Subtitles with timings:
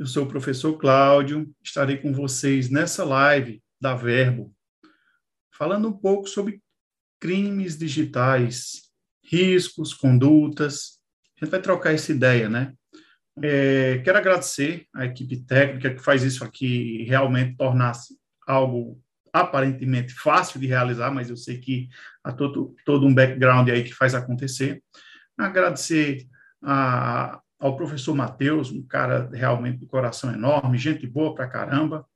[0.00, 4.50] Eu sou o professor Cláudio, estarei com vocês nessa live da Verbo,
[5.52, 6.62] falando um pouco sobre
[7.20, 8.90] crimes digitais,
[9.22, 10.98] riscos, condutas.
[11.36, 12.72] A gente vai trocar essa ideia, né?
[13.42, 18.98] É, quero agradecer à equipe técnica que faz isso aqui realmente tornar-se algo
[19.30, 21.90] aparentemente fácil de realizar, mas eu sei que
[22.24, 24.82] há todo, todo um background aí que faz acontecer.
[25.36, 26.26] Agradecer
[26.62, 32.06] a, ao professor Matheus, um cara realmente de coração enorme, gente boa pra caramba.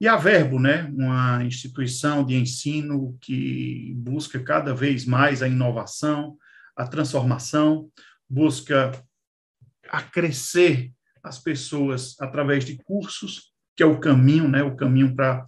[0.00, 6.36] E a Verbo, né, uma instituição de ensino que busca cada vez mais a inovação,
[6.76, 7.88] a transformação,
[8.28, 8.92] busca
[9.88, 15.44] acrescer as pessoas através de cursos, que é o caminho, né, o caminho para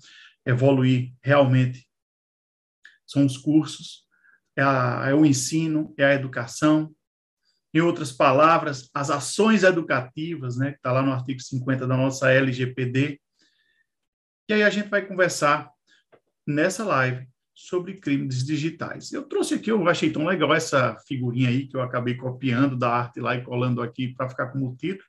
[0.46, 1.86] evoluir realmente.
[3.06, 4.04] São os cursos,
[4.56, 6.94] é, a, é o ensino, é a educação,
[7.72, 12.30] em outras palavras, as ações educativas, né, que está lá no artigo 50 da nossa
[12.30, 13.20] LGPD.
[14.48, 15.70] E aí a gente vai conversar
[16.46, 19.12] nessa live sobre crimes digitais.
[19.12, 22.90] Eu trouxe aqui, eu achei tão legal essa figurinha aí que eu acabei copiando da
[22.90, 25.08] arte lá e colando aqui para ficar como título.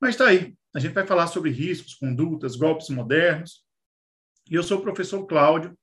[0.00, 3.64] Mas está aí, a gente vai falar sobre riscos, condutas, golpes modernos.
[4.50, 5.76] E eu sou o professor Cláudio,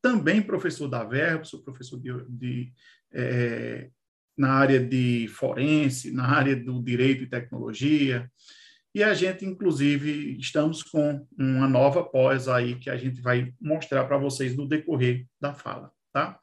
[0.00, 2.72] também professor da Verbo, sou professor de, de
[3.12, 3.90] é,
[4.36, 8.30] na área de forense, na área do direito e tecnologia.
[8.94, 14.04] E a gente, inclusive, estamos com uma nova pós aí que a gente vai mostrar
[14.04, 16.38] para vocês no decorrer da fala, tá?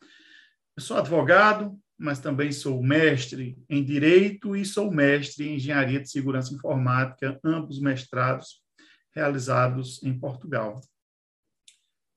[0.76, 6.10] Eu sou advogado, mas também sou mestre em Direito e sou mestre em Engenharia de
[6.10, 8.62] Segurança Informática, ambos mestrados
[9.14, 10.82] realizados em Portugal.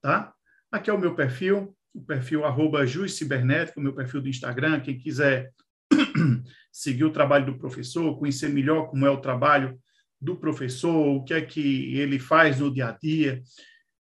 [0.01, 0.33] Tá?
[0.73, 4.99] Aqui é o meu perfil, o perfil arroba Cibernética, o meu perfil do Instagram, quem
[4.99, 5.53] quiser
[6.73, 9.79] seguir o trabalho do professor, conhecer melhor como é o trabalho
[10.21, 13.43] do professor, o que é que ele faz no dia a dia,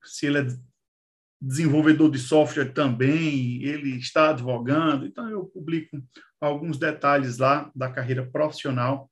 [0.05, 0.47] se ele é
[1.41, 5.07] desenvolvedor de software também, ele está advogando.
[5.07, 6.03] Então, eu publico
[6.41, 9.11] alguns detalhes lá da carreira profissional.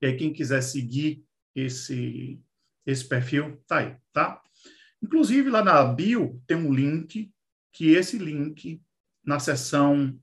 [0.00, 1.24] E aí, quem quiser seguir
[1.54, 2.40] esse,
[2.86, 4.40] esse perfil, tá aí, tá?
[5.02, 7.32] Inclusive, lá na bio tem um link,
[7.72, 8.80] que esse link,
[9.24, 10.18] na seção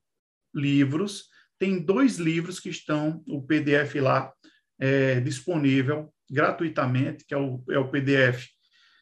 [0.57, 1.29] livros,
[1.59, 4.34] tem dois livros que estão, o PDF lá,
[4.79, 8.47] é, disponível gratuitamente, que é o, é o PDF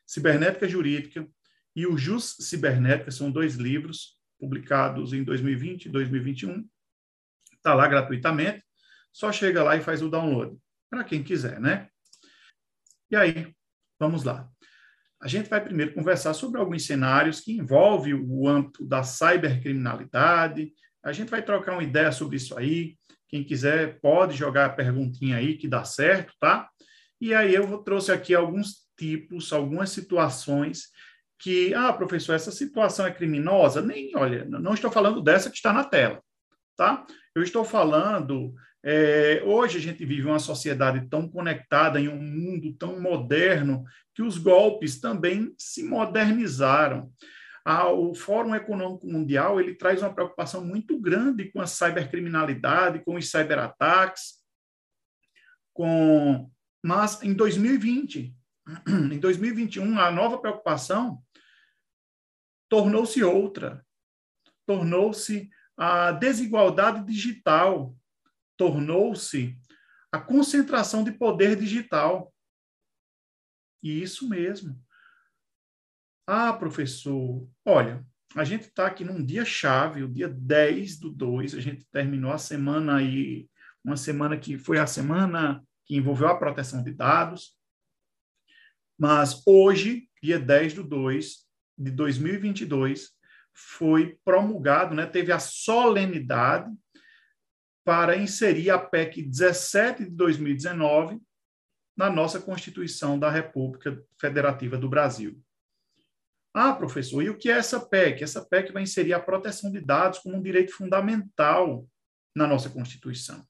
[0.05, 1.27] Cibernética Jurídica
[1.75, 6.67] e o Jus Cibernética, são dois livros publicados em 2020 e 2021.
[7.53, 8.63] Está lá gratuitamente,
[9.11, 10.57] só chega lá e faz o download,
[10.89, 11.89] para quem quiser, né?
[13.09, 13.53] E aí,
[13.99, 14.49] vamos lá.
[15.21, 20.71] A gente vai primeiro conversar sobre alguns cenários que envolvem o âmbito da cybercriminalidade,
[21.05, 22.97] a gente vai trocar uma ideia sobre isso aí.
[23.29, 26.67] Quem quiser pode jogar a perguntinha aí que dá certo, tá?
[27.21, 30.85] E aí eu trouxe aqui alguns tipos, algumas situações
[31.39, 33.81] que, ah, professor, essa situação é criminosa?
[33.81, 36.19] Nem, olha, não estou falando dessa que está na tela,
[36.75, 37.05] tá?
[37.35, 42.73] Eu estou falando, é, hoje a gente vive uma sociedade tão conectada, em um mundo
[42.73, 43.83] tão moderno,
[44.15, 47.11] que os golpes também se modernizaram
[47.65, 53.29] o Fórum Econômico Mundial ele traz uma preocupação muito grande com a cibercriminalidade, com os
[53.29, 54.43] cyberataques,
[55.73, 56.49] com
[56.85, 58.37] mas em 2020,
[59.11, 61.19] em 2021, a nova preocupação
[62.69, 63.83] tornou-se outra.
[64.67, 67.97] Tornou-se a desigualdade digital,
[68.55, 69.59] tornou-se
[70.11, 72.31] a concentração de poder digital.
[73.81, 74.79] E isso mesmo.
[76.27, 78.03] Ah, professor, olha,
[78.35, 82.31] a gente está aqui num dia chave, o dia 10 do 2, a gente terminou
[82.31, 83.47] a semana aí,
[83.83, 87.55] uma semana que foi a semana que envolveu a proteção de dados,
[88.97, 91.45] mas hoje, dia 10 do 2
[91.77, 93.11] de 2022,
[93.53, 96.73] foi promulgado, né, teve a solenidade
[97.85, 101.21] para inserir a PEC 17 de 2019
[101.95, 105.39] na nossa Constituição da República Federativa do Brasil.
[106.57, 108.23] Ah, professor, e o que é essa PEC?
[108.23, 111.85] Essa PEC vai inserir a proteção de dados como um direito fundamental
[112.33, 113.45] na nossa Constituição.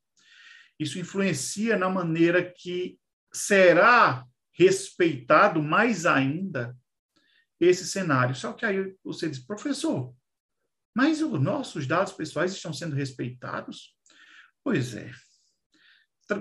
[0.80, 2.98] Isso influencia na maneira que
[3.32, 6.76] será respeitado mais ainda
[7.60, 8.34] esse cenário.
[8.34, 10.12] Só que aí você diz, professor,
[10.96, 13.96] mas os nossos dados pessoais estão sendo respeitados?
[14.64, 15.12] Pois é.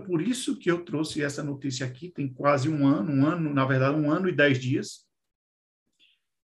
[0.07, 3.67] Por isso que eu trouxe essa notícia aqui, tem quase um ano, um ano, na
[3.67, 5.04] verdade, um ano e dez dias,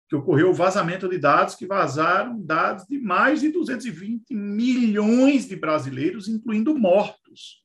[0.09, 5.55] que ocorreu o vazamento de dados que vazaram dados de mais de 220 milhões de
[5.55, 7.63] brasileiros, incluindo mortos.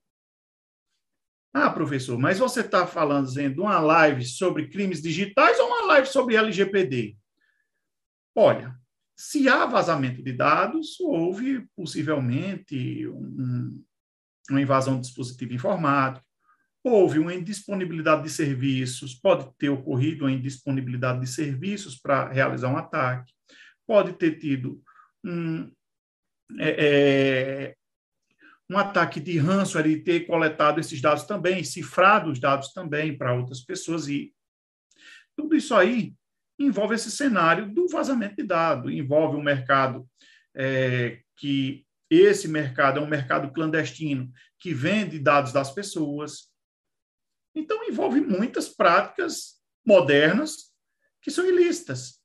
[1.54, 6.06] Ah, professor, mas você está falando de uma live sobre crimes digitais ou uma live
[6.06, 7.16] sobre LGPD?
[8.34, 8.76] Olha,
[9.16, 13.82] se há vazamento de dados, houve possivelmente um,
[14.50, 16.26] uma invasão do dispositivo informático,
[16.84, 22.76] houve uma indisponibilidade de serviços, pode ter ocorrido uma indisponibilidade de serviços para realizar um
[22.76, 23.32] ataque,
[23.86, 24.82] pode ter tido
[25.24, 25.72] um,
[26.60, 27.76] é, é,
[28.70, 33.34] um ataque de ransomware e ter coletado esses dados também, cifrado os dados também para
[33.34, 34.34] outras pessoas e
[35.34, 36.14] tudo isso aí
[36.58, 40.06] envolve esse cenário do vazamento de dados, envolve um mercado
[40.54, 46.53] é, que esse mercado é um mercado clandestino que vende dados das pessoas.
[47.54, 50.72] Então envolve muitas práticas modernas
[51.22, 52.20] que são ilícitas.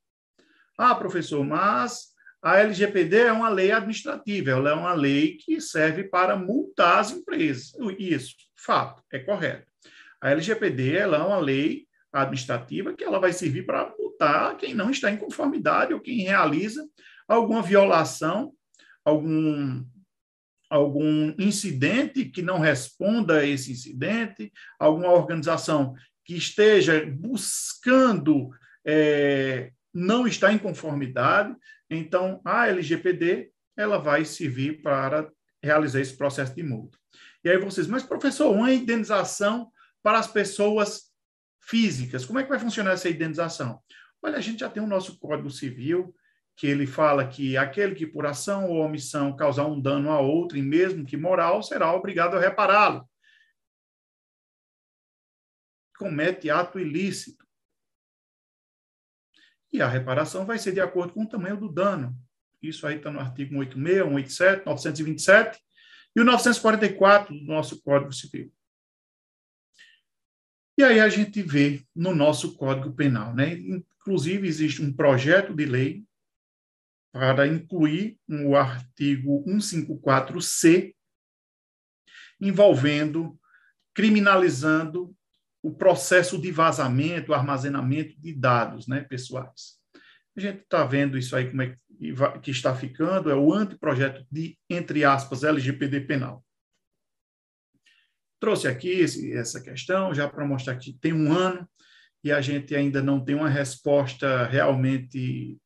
[0.78, 2.10] Ah, professor, mas
[2.42, 7.12] a LGPD é uma lei administrativa, ela é uma lei que serve para multar as
[7.12, 7.74] empresas.
[7.98, 9.68] Isso, fato, é correto.
[10.22, 15.12] A LGPD é uma lei administrativa que ela vai servir para multar quem não está
[15.12, 16.88] em conformidade ou quem realiza
[17.28, 18.54] alguma violação,
[19.06, 19.84] algum
[20.70, 28.50] algum incidente que não responda a esse incidente, alguma organização que esteja buscando
[28.86, 31.56] é, não estar em conformidade,
[31.90, 35.30] então, a LGPD ela vai servir para
[35.64, 36.98] realizar esse processo de multa.
[37.44, 39.72] E aí vocês, mas professor, uma indenização
[40.04, 41.10] para as pessoas
[41.62, 43.80] físicas, como é que vai funcionar essa indenização?
[44.22, 46.14] Olha, a gente já tem o nosso Código Civil,
[46.60, 50.58] que ele fala que aquele que por ação ou omissão causar um dano a outro,
[50.58, 53.10] e mesmo que moral, será obrigado a repará-lo.
[55.98, 57.48] Comete ato ilícito.
[59.72, 62.14] E a reparação vai ser de acordo com o tamanho do dano.
[62.62, 65.64] Isso aí está no artigo 186, 187, 927
[66.14, 68.52] e o 944 do nosso Código Civil.
[70.78, 73.54] E aí a gente vê no nosso Código Penal, né?
[73.54, 76.09] Inclusive existe um projeto de lei
[77.12, 80.94] para incluir o artigo 154C
[82.40, 83.38] envolvendo
[83.94, 85.14] criminalizando
[85.62, 89.78] o processo de vazamento, armazenamento de dados né, pessoais.
[90.38, 91.76] A gente está vendo isso aí como é
[92.42, 96.46] que está ficando, é o anteprojeto de, entre aspas, LGPD penal.
[98.40, 101.70] Trouxe aqui esse, essa questão já para mostrar que tem um ano
[102.24, 105.58] e a gente ainda não tem uma resposta realmente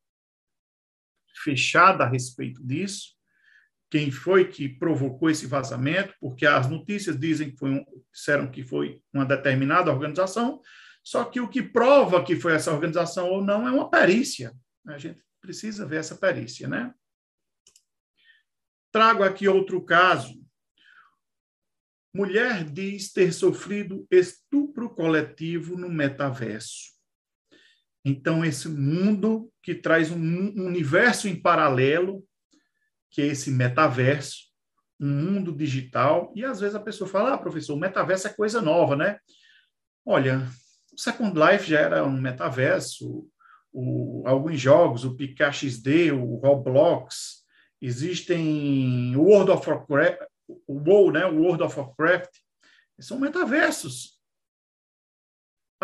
[1.34, 3.14] fechada a respeito disso
[3.94, 8.64] quem foi que provocou esse vazamento, porque as notícias dizem que foi um, disseram que
[8.64, 10.64] foi uma determinada organização,
[11.04, 14.52] só que o que prova que foi essa organização ou não é uma perícia.
[14.88, 16.92] A gente precisa ver essa perícia, né?
[18.92, 20.44] Trago aqui outro caso.
[22.12, 26.93] Mulher diz ter sofrido estupro coletivo no metaverso.
[28.06, 32.24] Então, esse mundo que traz um universo em paralelo,
[33.10, 34.52] que é esse metaverso,
[35.00, 38.62] um mundo digital, e às vezes a pessoa fala, ah, professor, o metaverso é coisa
[38.62, 39.20] nova, né?
[40.06, 40.48] Olha,
[40.94, 43.28] o Second Life já era um metaverso,
[43.72, 47.44] o, alguns jogos, o Pikachu XD, o Roblox,
[47.82, 50.20] existem o World of Warcraft,
[50.68, 51.26] o WoW, né?
[51.26, 52.32] O World of Warcraft,
[53.00, 54.20] são metaversos.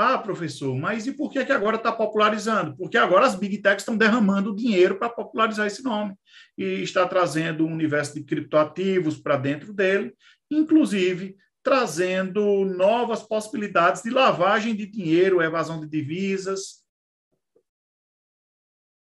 [0.02, 2.74] Ah, professor, mas e por que, que agora está popularizando?
[2.78, 6.16] Porque agora as big techs estão derramando dinheiro para popularizar esse nome
[6.58, 10.16] e está trazendo um universo de criptoativos para dentro dele,
[10.50, 16.82] inclusive trazendo novas possibilidades de lavagem de dinheiro, evasão de divisas,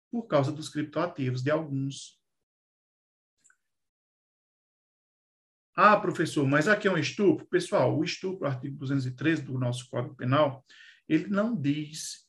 [0.09, 2.16] por causa dos criptoativos de alguns.
[5.79, 7.45] Ah, professor, mas aqui é um estupro?
[7.45, 10.65] Pessoal, o estupro, artigo 213 do nosso Código Penal,
[11.07, 12.27] ele não diz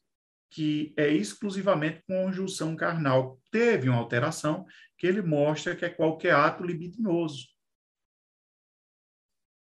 [0.51, 3.41] que é exclusivamente conjunção carnal.
[3.51, 4.67] Teve uma alteração
[4.99, 7.47] que ele mostra que é qualquer ato libidinoso.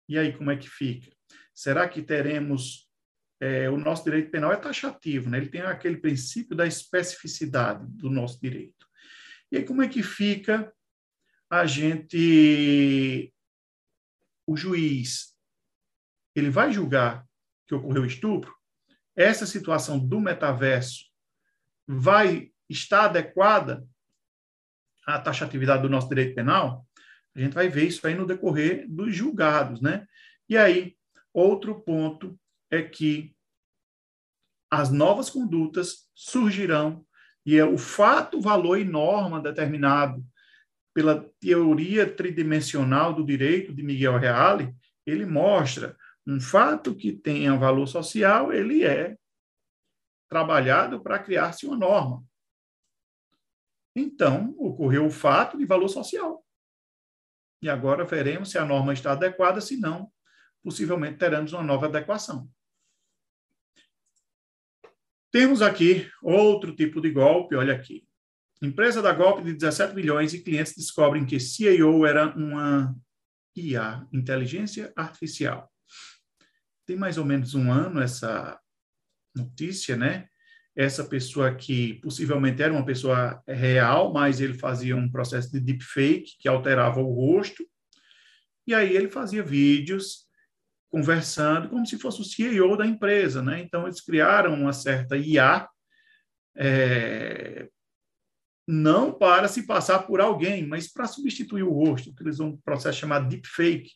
[0.08, 1.14] E aí, como é que fica?
[1.54, 2.90] Será que teremos.
[3.42, 5.40] É, o nosso direito penal é taxativo, né?
[5.40, 8.88] ele tem aquele princípio da especificidade do nosso direito.
[9.52, 10.74] E aí, como é que fica
[11.50, 13.34] a gente
[14.46, 15.34] o juiz
[16.36, 17.28] ele vai julgar
[17.68, 18.54] que ocorreu estupro,
[19.16, 21.06] essa situação do metaverso
[21.88, 23.88] vai estar adequada
[25.06, 26.88] à taxatividade do nosso direito penal,
[27.36, 30.08] a gente vai ver isso aí no decorrer dos julgados, né?
[30.48, 30.96] E aí,
[31.34, 33.36] outro ponto é que
[34.70, 37.06] as novas condutas surgirão
[37.46, 40.26] e é o fato, valor e norma determinado
[40.94, 47.86] pela teoria tridimensional do direito de Miguel Reale, ele mostra Um fato que tenha valor
[47.86, 49.18] social, ele é
[50.30, 52.24] trabalhado para criar-se uma norma.
[53.96, 56.44] Então, ocorreu o fato de valor social.
[57.62, 60.12] E agora veremos se a norma está adequada, se não,
[60.64, 62.50] possivelmente teremos uma nova adequação.
[65.32, 68.08] Temos aqui outro tipo de golpe, olha aqui.
[68.68, 72.96] Empresa da golpe de 17 milhões e clientes descobrem que CEO era uma
[73.56, 75.72] IA, inteligência artificial.
[76.86, 78.60] Tem mais ou menos um ano essa
[79.36, 80.28] notícia, né?
[80.76, 86.36] essa pessoa que possivelmente era uma pessoa real, mas ele fazia um processo de deepfake
[86.40, 87.64] que alterava o rosto,
[88.66, 90.24] e aí ele fazia vídeos
[90.90, 93.62] conversando como se fosse o CEO da empresa, né?
[93.62, 95.68] Então eles criaram uma certa IA,
[96.56, 97.68] é,
[98.68, 102.10] não para se passar por alguém, mas para substituir o rosto.
[102.10, 103.92] Utilizou um processo chamado deepfake.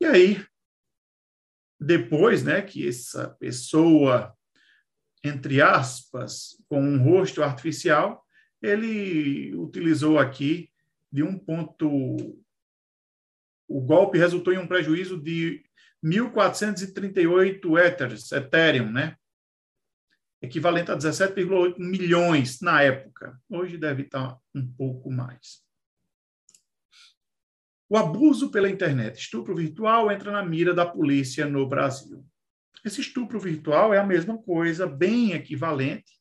[0.00, 0.44] E aí,
[1.78, 4.34] depois, né, que essa pessoa
[5.22, 8.24] entre aspas, com um rosto artificial,
[8.62, 10.70] ele utilizou aqui
[11.12, 11.88] de um ponto.
[13.68, 15.62] O golpe resultou em um prejuízo de
[16.04, 19.16] 1.438 Ethers, Ethereum, né?
[20.42, 23.38] Equivalente a 17,8 milhões na época.
[23.48, 25.62] Hoje deve estar um pouco mais.
[27.88, 32.24] O abuso pela internet, estupro virtual, entra na mira da polícia no Brasil.
[32.84, 36.20] Esse estupro virtual é a mesma coisa, bem equivalente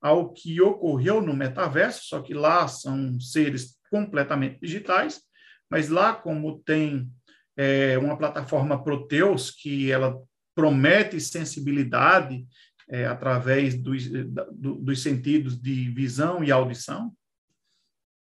[0.00, 5.20] ao que ocorreu no metaverso, só que lá são seres completamente digitais,
[5.68, 7.10] mas lá, como tem
[7.56, 10.16] é, uma plataforma Proteus, que ela
[10.54, 12.46] promete sensibilidade
[12.88, 17.12] é, através dos, do, dos sentidos de visão e audição,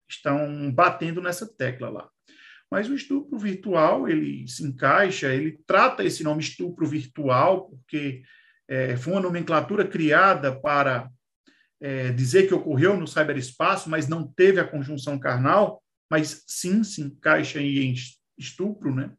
[0.09, 2.09] estão batendo nessa tecla lá.
[2.71, 8.23] Mas o estupro virtual, ele se encaixa, ele trata esse nome estupro virtual, porque
[8.67, 11.09] é, foi uma nomenclatura criada para
[11.79, 17.01] é, dizer que ocorreu no cyberespaço, mas não teve a conjunção carnal, mas sim se
[17.01, 17.93] encaixa em
[18.37, 19.13] estupro, né?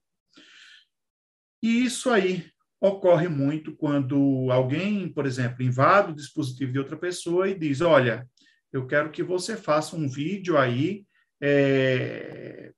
[1.62, 7.48] E isso aí ocorre muito quando alguém, por exemplo, invade o dispositivo de outra pessoa
[7.48, 8.28] e diz: Olha,
[8.72, 11.06] eu quero que você faça um vídeo aí
[11.40, 12.72] é,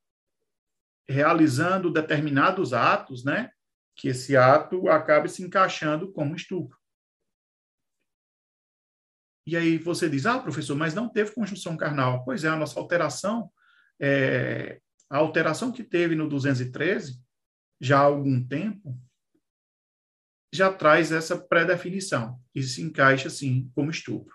[1.08, 3.50] realizando determinados atos, né?
[3.96, 6.78] Que esse ato acabe se encaixando como estupro.
[9.46, 12.24] E aí você diz, ah, professor, mas não teve conjunção carnal.
[12.24, 13.50] Pois é, a nossa alteração,
[14.00, 17.20] é, a alteração que teve no 213,
[17.80, 18.96] já há algum tempo,
[20.52, 22.38] já traz essa pré-definição.
[22.54, 24.34] E se encaixa, assim, como estupro.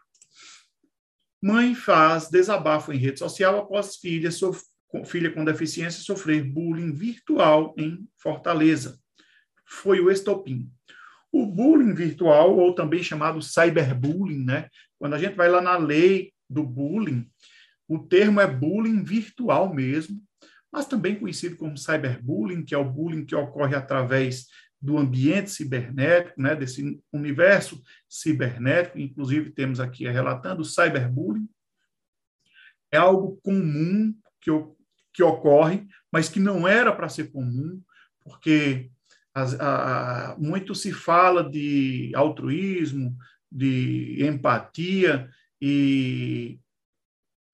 [1.42, 4.32] Mãe faz desabafo em rede social após filha
[5.06, 8.98] filha com deficiência sofrer bullying virtual em Fortaleza.
[9.66, 10.72] Foi o estopim.
[11.32, 14.70] O bullying virtual, ou também chamado cyberbullying, né?
[14.98, 17.30] Quando a gente vai lá na lei do bullying,
[17.88, 20.22] o termo é bullying virtual mesmo,
[20.72, 24.46] mas também conhecido como cyberbullying, que é o bullying que ocorre através
[24.86, 31.50] do ambiente cibernético, né, desse universo cibernético, inclusive temos aqui relatando o cyberbullying.
[32.92, 34.52] É algo comum que,
[35.12, 37.82] que ocorre, mas que não era para ser comum,
[38.24, 38.92] porque
[39.34, 43.18] a, muito se fala de altruísmo,
[43.52, 46.60] de empatia, e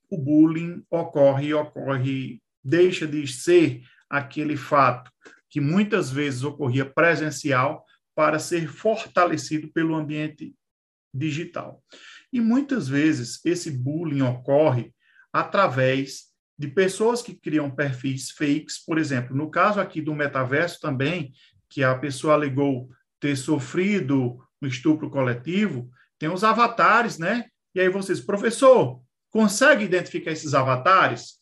[0.09, 5.09] o bullying ocorre ocorre, deixa de ser aquele fato
[5.51, 10.55] que muitas vezes ocorria presencial para ser fortalecido pelo ambiente
[11.13, 11.83] digital.
[12.31, 14.93] E muitas vezes esse bullying ocorre
[15.31, 21.33] através de pessoas que criam perfis fakes, por exemplo, no caso aqui do metaverso também,
[21.69, 22.89] que a pessoa alegou
[23.19, 27.45] ter sofrido um estupro coletivo, tem os avatares, né?
[27.73, 31.40] E aí vocês, professor, consegue identificar esses avatares?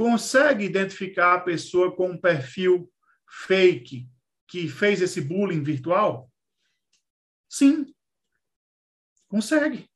[0.00, 2.90] Consegue identificar a pessoa com um perfil
[3.28, 4.08] fake
[4.48, 6.32] que fez esse bullying virtual?
[7.46, 7.94] Sim.
[9.28, 9.90] Consegue.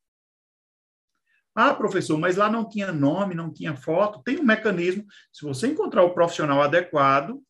[1.54, 4.22] Ah, professor, mas lá não tinha nome, não tinha foto.
[4.22, 5.06] Tem um mecanismo.
[5.32, 7.42] Se você encontrar o profissional adequado,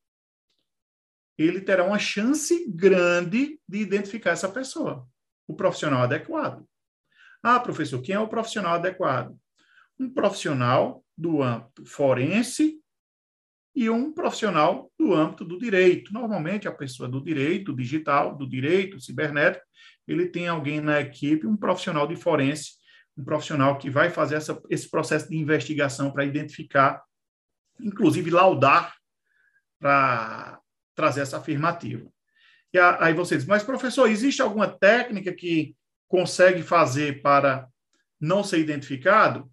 [1.36, 5.04] ele terá uma chance grande de identificar essa pessoa,
[5.48, 6.64] o profissional adequado.
[7.42, 9.36] Ah, professor, quem é o profissional adequado?
[9.98, 12.78] Um profissional do âmbito forense
[13.74, 16.12] e um profissional do âmbito do direito.
[16.12, 19.64] Normalmente, a pessoa do direito digital, do direito cibernético,
[20.06, 22.84] ele tem alguém na equipe, um profissional de forense
[23.16, 27.02] um profissional que vai fazer essa, esse processo de investigação para identificar,
[27.80, 28.94] inclusive laudar,
[29.78, 30.60] para
[30.94, 32.08] trazer essa afirmativa.
[32.72, 35.76] E aí você diz, mas professor, existe alguma técnica que
[36.08, 37.68] consegue fazer para
[38.20, 39.48] não ser identificado?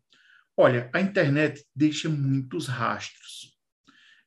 [0.62, 3.58] Olha, a internet deixa muitos rastros.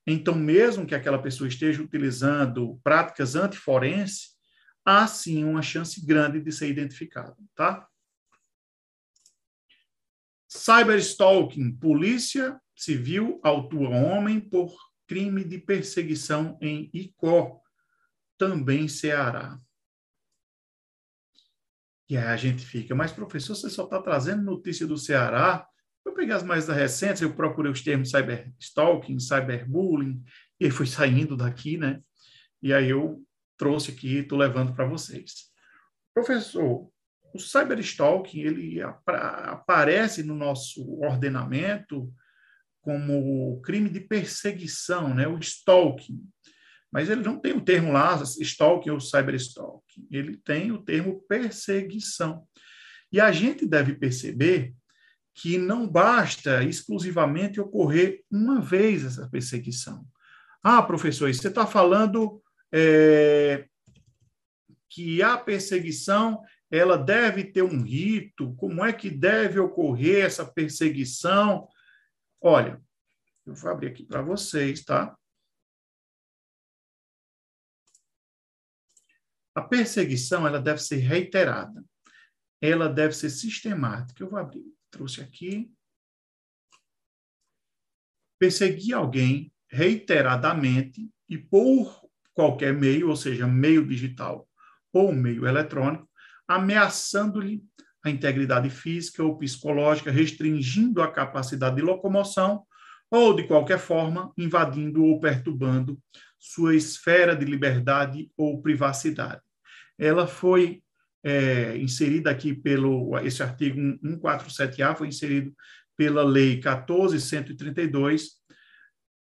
[0.04, 4.30] Então, mesmo que aquela pessoa esteja utilizando práticas antiforense,
[4.84, 7.88] há sim uma chance grande de ser identificado, tá?
[10.48, 14.76] Cyberstalking, polícia civil autua homem por
[15.06, 17.60] crime de perseguição em Icó,
[18.36, 19.56] também Ceará.
[22.08, 25.64] E aí a gente fica, mas professor, você só está trazendo notícia do Ceará?
[26.14, 30.22] Peguei as mais recentes, eu procurei os termos cyberstalking, cyberbullying,
[30.60, 32.00] e foi saindo daqui, né?
[32.62, 33.22] E aí eu
[33.58, 35.52] trouxe aqui, estou levando para vocês.
[36.14, 36.90] Professor,
[37.34, 42.12] o cyberstalking, ele aparece no nosso ordenamento
[42.80, 45.26] como crime de perseguição, né?
[45.26, 46.22] o stalking.
[46.92, 50.06] Mas ele não tem o termo lá, stalking ou cyberstalking.
[50.10, 52.46] Ele tem o termo perseguição.
[53.10, 54.74] E a gente deve perceber
[55.34, 60.06] que não basta exclusivamente ocorrer uma vez essa perseguição.
[60.62, 62.40] Ah, professor, você está falando
[62.72, 63.68] é,
[64.88, 71.68] que a perseguição ela deve ter um rito, como é que deve ocorrer essa perseguição?
[72.40, 72.80] Olha,
[73.44, 75.16] eu vou abrir aqui para vocês, tá?
[79.54, 81.84] A perseguição ela deve ser reiterada.
[82.60, 84.22] Ela deve ser sistemática.
[84.22, 84.64] Eu vou abrir,
[84.94, 85.70] trouxe aqui.
[88.38, 92.00] Perseguir alguém reiteradamente e por
[92.32, 94.48] qualquer meio, ou seja, meio digital
[94.92, 96.08] ou meio eletrônico,
[96.46, 97.64] ameaçando-lhe
[98.04, 102.64] a integridade física ou psicológica, restringindo a capacidade de locomoção
[103.10, 105.98] ou, de qualquer forma, invadindo ou perturbando
[106.38, 109.40] sua esfera de liberdade ou privacidade.
[109.98, 110.83] Ela foi
[111.24, 115.54] é, inserida aqui pelo esse artigo 147A foi inserido
[115.96, 118.32] pela lei 14132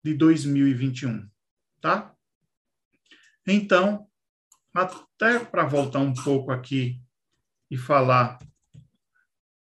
[0.03, 1.25] de 2021,
[1.79, 2.13] tá?
[3.47, 4.07] Então,
[4.73, 6.99] até para voltar um pouco aqui
[7.71, 8.37] e falar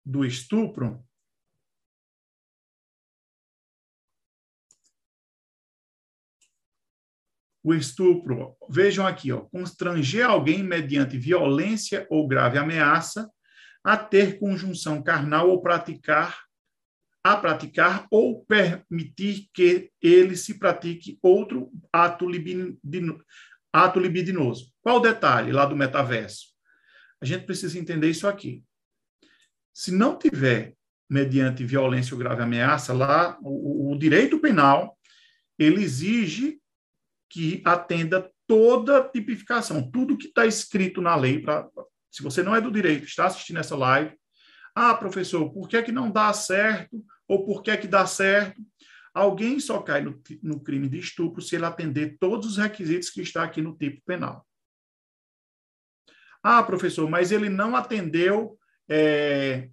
[0.05, 1.03] do estupro,
[7.65, 13.27] o estupro, vejam aqui, ó, constranger alguém mediante violência ou grave ameaça
[13.83, 16.45] a ter conjunção carnal ou praticar
[17.23, 23.19] a praticar ou permitir que ele se pratique outro ato, libidino,
[23.73, 24.71] ato libidinoso.
[24.79, 26.49] Qual o detalhe lá do metaverso?
[27.19, 28.63] A gente precisa entender isso aqui.
[29.73, 30.75] Se não tiver,
[31.09, 34.95] mediante violência ou grave ameaça, lá o, o direito penal
[35.57, 36.59] ele exige
[37.29, 41.41] que atenda toda tipificação, tudo que está escrito na lei.
[41.41, 41.67] Pra,
[42.11, 44.15] se você não é do direito, está assistindo essa live,
[44.75, 47.03] ah, professor, por que, é que não dá certo?
[47.27, 48.61] Ou por que, é que dá certo?
[49.13, 53.21] Alguém só cai no, no crime de estupro se ele atender todos os requisitos que
[53.21, 54.45] está aqui no tipo penal.
[56.43, 58.59] Ah, professor, mas ele não atendeu,
[58.89, 59.69] é,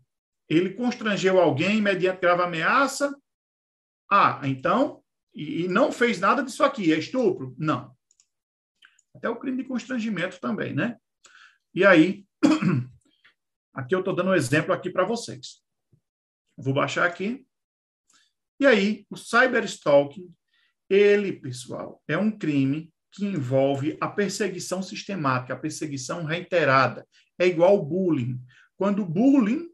[0.48, 3.14] ele constrangeu alguém mediante grave ameaça.
[4.08, 5.01] Ah, então,
[5.34, 7.54] e, e não fez nada disso aqui, é estupro?
[7.58, 7.94] Não.
[9.14, 10.96] Até o crime de constrangimento também, né?
[11.74, 12.26] E aí,
[13.72, 15.62] aqui eu estou dando um exemplo aqui para vocês.
[16.56, 17.46] Vou baixar aqui.
[18.60, 20.32] E aí, o cyberstalking,
[20.88, 27.06] ele, pessoal, é um crime que envolve a perseguição sistemática, a perseguição reiterada.
[27.38, 28.40] É igual ao bullying.
[28.76, 29.70] Quando o bullying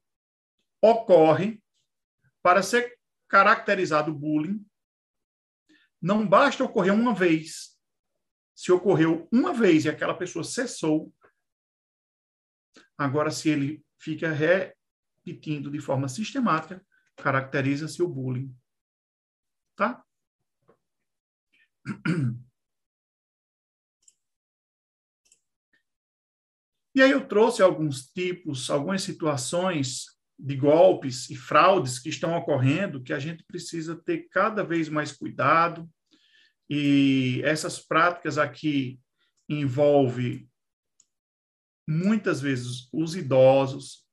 [0.83, 1.63] ocorre,
[2.43, 2.97] para ser
[3.29, 4.65] caracterizado bullying,
[6.01, 7.77] não basta ocorrer uma vez.
[8.55, 11.15] Se ocorreu uma vez e aquela pessoa cessou,
[12.97, 16.85] agora se ele fica repetindo de forma sistemática,
[17.17, 18.55] caracteriza-se o bullying.
[19.77, 20.05] Tá?
[26.95, 33.03] E aí eu trouxe alguns tipos, algumas situações de golpes e fraudes que estão ocorrendo
[33.03, 35.89] que a gente precisa ter cada vez mais cuidado.
[36.71, 39.01] E essas práticas aqui
[39.49, 40.49] envolve
[41.89, 44.05] muitas vezes os idosos,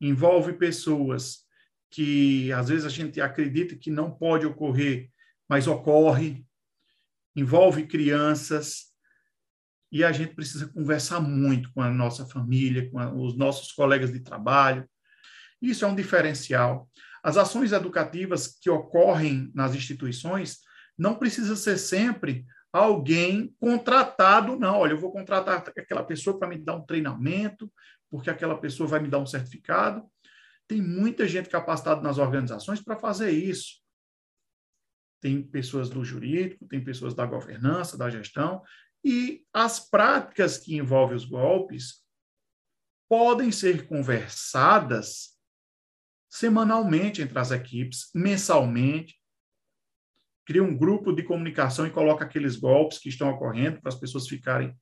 [0.00, 1.46] envolve pessoas
[1.90, 5.10] que às vezes a gente acredita que não pode ocorrer,
[5.48, 6.46] mas ocorre,
[7.34, 8.92] envolve crianças,
[9.92, 14.10] e a gente precisa conversar muito com a nossa família, com a, os nossos colegas
[14.10, 14.88] de trabalho.
[15.62, 16.90] Isso é um diferencial.
[17.22, 20.58] As ações educativas que ocorrem nas instituições
[20.98, 24.78] não precisa ser sempre alguém contratado, não.
[24.78, 27.72] Olha, eu vou contratar aquela pessoa para me dar um treinamento,
[28.10, 30.04] porque aquela pessoa vai me dar um certificado.
[30.66, 33.80] Tem muita gente capacitada nas organizações para fazer isso.
[35.20, 38.62] Tem pessoas do jurídico, tem pessoas da governança, da gestão,
[39.04, 42.02] e as práticas que envolvem os golpes
[43.08, 45.31] podem ser conversadas
[46.32, 49.20] semanalmente entre as equipes, mensalmente.
[50.46, 54.26] Cria um grupo de comunicação e coloca aqueles golpes que estão ocorrendo para as pessoas
[54.26, 54.74] ficarem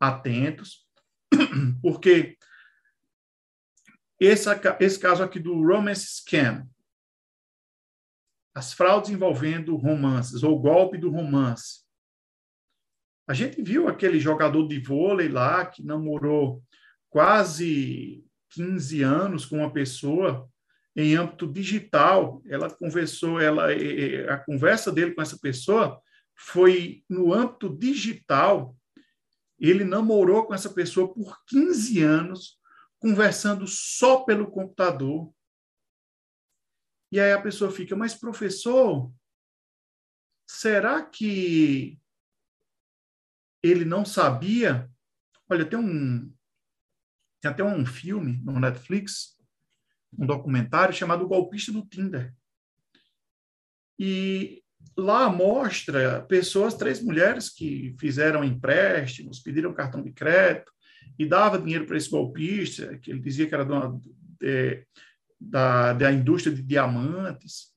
[0.00, 0.84] atentos.
[1.80, 2.36] Porque
[4.18, 6.68] esse, esse caso aqui do romance scam,
[8.52, 11.84] as fraudes envolvendo romances, ou golpe do romance.
[13.28, 16.64] A gente viu aquele jogador de vôlei lá que namorou
[17.08, 20.50] quase 15 anos com uma pessoa
[20.96, 22.42] em âmbito digital.
[22.46, 23.66] Ela conversou, ela,
[24.30, 26.00] a conversa dele com essa pessoa
[26.34, 28.74] foi no âmbito digital.
[29.58, 32.58] Ele namorou com essa pessoa por 15 anos,
[32.98, 35.32] conversando só pelo computador.
[37.12, 39.12] E aí a pessoa fica, mas professor,
[40.46, 41.98] será que
[43.62, 44.90] ele não sabia?
[45.48, 46.32] Olha, tem um
[47.40, 49.35] tem até um filme no Netflix,
[50.18, 52.32] um documentário chamado O Golpista do Tinder.
[53.98, 54.62] E
[54.96, 60.72] lá mostra pessoas, três mulheres que fizeram empréstimos, pediram cartão de crédito,
[61.18, 63.98] e dava dinheiro para esse golpista, que ele dizia que era dona
[64.40, 64.84] de,
[65.40, 67.74] da, da indústria de diamantes.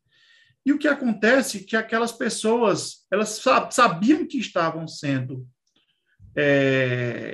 [0.65, 5.47] E o que acontece é que aquelas pessoas, elas sabiam que estavam sendo
[6.35, 7.33] é,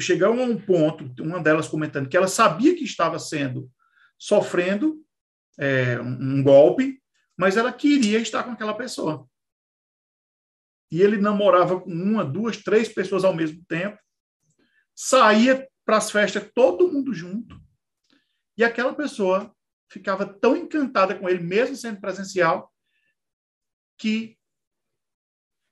[0.00, 3.70] chegou a um ponto, uma delas comentando que ela sabia que estava sendo
[4.22, 5.04] sofrendo
[5.58, 7.02] é, um golpe,
[7.36, 9.28] mas ela queria estar com aquela pessoa.
[10.92, 13.98] E ele namorava com uma, duas, três pessoas ao mesmo tempo,
[14.94, 17.60] saía para as festas todo mundo junto,
[18.56, 19.52] e aquela pessoa
[19.90, 22.72] ficava tão encantada com ele, mesmo sendo presencial,
[23.98, 24.38] que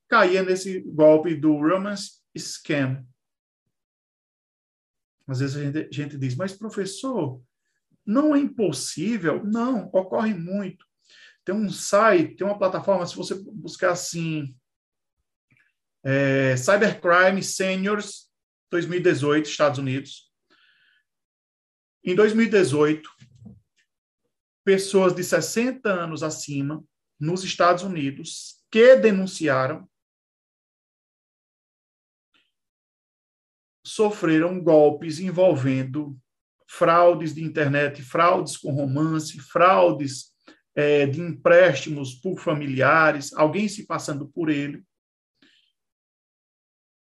[0.09, 3.07] caía nesse golpe do romance scam.
[5.29, 7.41] Às vezes a gente, a gente diz, mas professor,
[8.11, 9.44] não é impossível?
[9.44, 10.85] Não, ocorre muito.
[11.44, 14.53] Tem um site, tem uma plataforma, se você buscar assim,
[16.03, 18.29] é, Cybercrime Seniors
[18.68, 20.29] 2018, Estados Unidos.
[22.03, 23.09] Em 2018,
[24.64, 26.85] pessoas de 60 anos acima,
[27.18, 29.88] nos Estados Unidos, que denunciaram,
[33.87, 36.18] sofreram golpes envolvendo
[36.70, 40.33] fraudes de internet, fraudes com romance, fraudes
[40.72, 44.85] é, de empréstimos por familiares, alguém se passando por ele.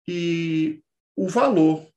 [0.07, 0.83] E
[1.15, 1.91] o valor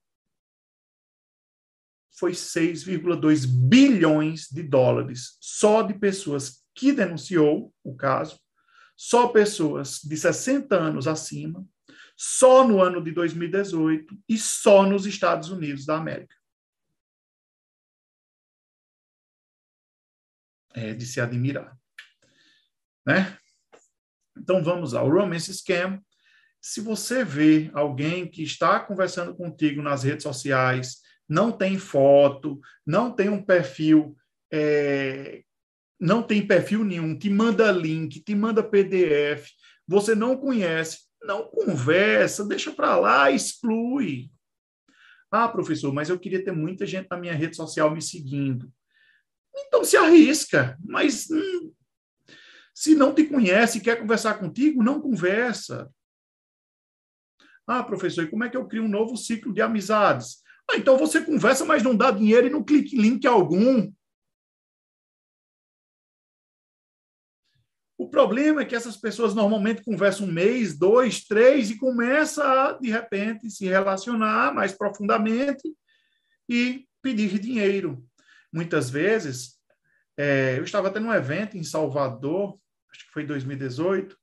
[2.18, 8.40] foi 6,2 bilhões de dólares só de pessoas que denunciou o caso,
[8.96, 11.64] só pessoas de 60 anos acima,
[12.16, 16.38] só no ano de 2018 e só nos Estados Unidos da América.
[20.74, 21.76] É de se admirar.
[23.07, 23.37] Né?
[24.37, 26.00] Então vamos ao Romance Scam
[26.61, 33.12] se você vê alguém que está conversando contigo nas redes sociais, não tem foto, não
[33.12, 34.16] tem um perfil,
[34.52, 35.42] é,
[36.00, 39.50] não tem perfil nenhum, te manda link, te manda PDF,
[39.87, 44.31] você não conhece, não conversa, deixa para lá, exclui.
[45.31, 48.72] Ah, professor, mas eu queria ter muita gente na minha rede social me seguindo.
[49.57, 51.73] Então se arrisca, mas hum,
[52.75, 55.91] se não te conhece e quer conversar contigo, não conversa.
[57.67, 60.43] Ah, professor, e como é que eu crio um novo ciclo de amizades?
[60.71, 63.91] Ah, então você conversa, mas não dá dinheiro e não clique em link algum.
[67.99, 72.73] O problema é que essas pessoas normalmente conversam um mês, dois, três e começa a,
[72.75, 75.77] de repente, se relacionar mais profundamente
[76.49, 78.08] e pedir dinheiro.
[78.53, 79.59] Muitas vezes,
[80.17, 82.59] é, eu estava tendo um evento em Salvador,
[82.91, 84.17] acho que foi em 2018,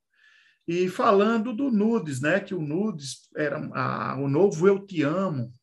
[0.68, 2.40] e falando do Nudes, né?
[2.40, 5.54] Que o Nudes era a, o novo Eu Te Amo.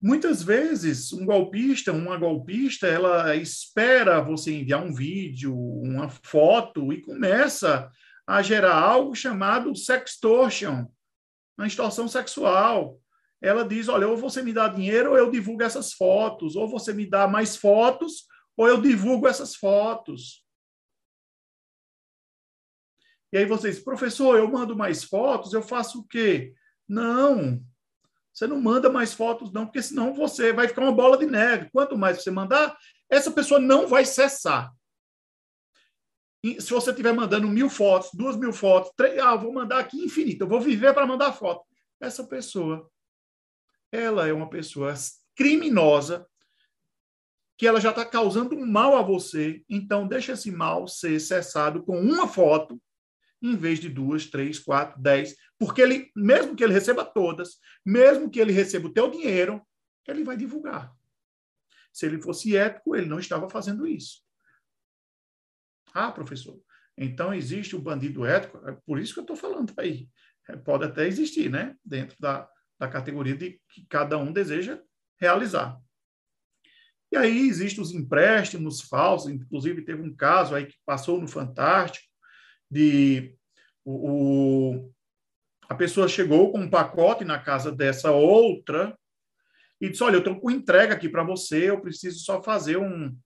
[0.00, 7.02] Muitas vezes, um golpista, uma golpista, ela espera você enviar um vídeo, uma foto e
[7.02, 7.90] começa
[8.24, 10.86] a gerar algo chamado sextortion,
[11.56, 13.00] uma extorsão sexual.
[13.40, 16.92] Ela diz: olha, ou você me dá dinheiro ou eu divulgo essas fotos, ou você
[16.92, 20.44] me dá mais fotos ou eu divulgo essas fotos.
[23.32, 26.54] E aí você diz, professor, eu mando mais fotos, eu faço o quê?
[26.88, 27.62] Não,
[28.32, 31.70] você não manda mais fotos, não, porque senão você vai ficar uma bola de neve.
[31.70, 32.76] Quanto mais você mandar,
[33.08, 34.72] essa pessoa não vai cessar.
[36.42, 40.02] E se você estiver mandando mil fotos, duas mil fotos, três, ah, vou mandar aqui
[40.02, 41.64] infinito, eu vou viver para mandar foto.
[42.00, 42.88] Essa pessoa,
[43.90, 44.94] ela é uma pessoa
[45.34, 46.26] criminosa,
[47.56, 51.82] que ela já está causando um mal a você, então deixa esse mal ser cessado
[51.82, 52.80] com uma foto
[53.42, 58.30] em vez de duas, três, quatro, dez, porque ele, mesmo que ele receba todas, mesmo
[58.30, 59.64] que ele receba o teu dinheiro,
[60.06, 60.92] ele vai divulgar.
[61.92, 64.22] Se ele fosse ético, ele não estava fazendo isso.
[65.92, 66.60] Ah, professor,
[66.96, 70.08] então existe o bandido ético, é por isso que eu estou falando aí.
[70.48, 71.76] É, pode até existir, né?
[71.84, 74.80] Dentro da, da categoria de que cada um deseja
[75.20, 75.80] realizar.
[77.10, 82.06] E aí existem os empréstimos falsos, inclusive teve um caso aí que passou no Fantástico,
[82.70, 83.34] de
[83.84, 84.94] o, o,
[85.68, 88.96] a pessoa chegou com um pacote na casa dessa outra
[89.80, 93.16] e disse: Olha, eu estou com entrega aqui para você, eu preciso só fazer um.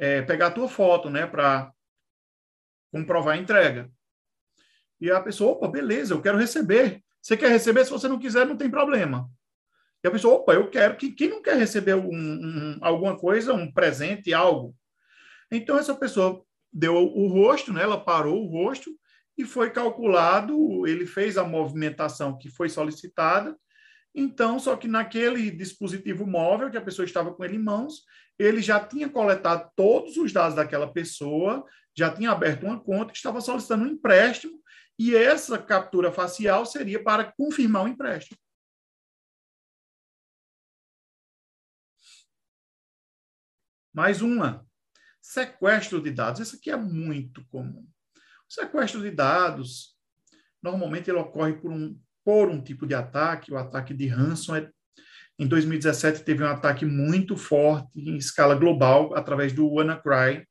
[0.00, 1.72] É, pegar a tua foto, né, para
[2.92, 3.90] comprovar a entrega.
[5.00, 7.02] E a pessoa, opa, beleza, eu quero receber.
[7.28, 7.84] Você quer receber?
[7.84, 9.30] Se você não quiser, não tem problema.
[10.02, 10.96] E a pessoa, opa, eu quero.
[10.96, 14.74] Quem não quer receber um, um, alguma coisa, um presente, algo?
[15.52, 17.82] Então, essa pessoa deu o rosto, né?
[17.82, 18.90] ela parou o rosto
[19.36, 23.54] e foi calculado, ele fez a movimentação que foi solicitada.
[24.14, 28.04] Então, só que naquele dispositivo móvel que a pessoa estava com ele em mãos,
[28.38, 31.62] ele já tinha coletado todos os dados daquela pessoa,
[31.94, 34.58] já tinha aberto uma conta estava solicitando um empréstimo,
[34.98, 38.38] e essa captura facial seria para confirmar o empréstimo.
[43.94, 44.66] Mais uma
[45.28, 46.40] sequestro de dados.
[46.40, 47.86] Isso aqui é muito comum.
[48.48, 49.94] O sequestro de dados,
[50.62, 54.72] normalmente ele ocorre por um, por um tipo de ataque, o ataque de ransomware.
[55.38, 60.48] Em 2017 teve um ataque muito forte em escala global através do WannaCry.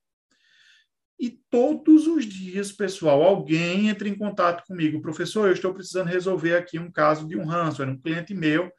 [1.20, 6.56] E todos os dias, pessoal, alguém entra em contato comigo, professor, eu estou precisando resolver
[6.56, 7.92] aqui um caso de um ransomware.
[7.92, 8.72] Um cliente meu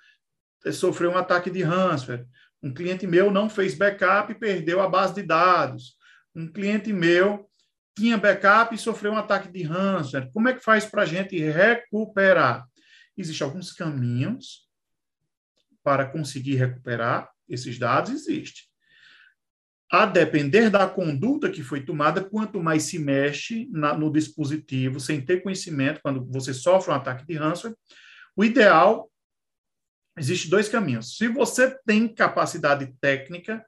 [0.72, 2.26] sofreu um ataque de ransomware.
[2.62, 5.96] Um cliente meu não fez backup e perdeu a base de dados.
[6.34, 7.48] Um cliente meu
[7.96, 10.30] tinha backup e sofreu um ataque de ransomware.
[10.32, 12.64] Como é que faz para a gente recuperar?
[13.16, 14.68] Existem alguns caminhos
[15.82, 18.68] para conseguir recuperar esses dados, existe.
[19.90, 25.20] A depender da conduta que foi tomada, quanto mais se mexe na, no dispositivo sem
[25.20, 27.76] ter conhecimento, quando você sofre um ataque de ransomware,
[28.36, 29.10] o ideal
[30.18, 31.16] Existem dois caminhos.
[31.16, 33.64] Se você tem capacidade técnica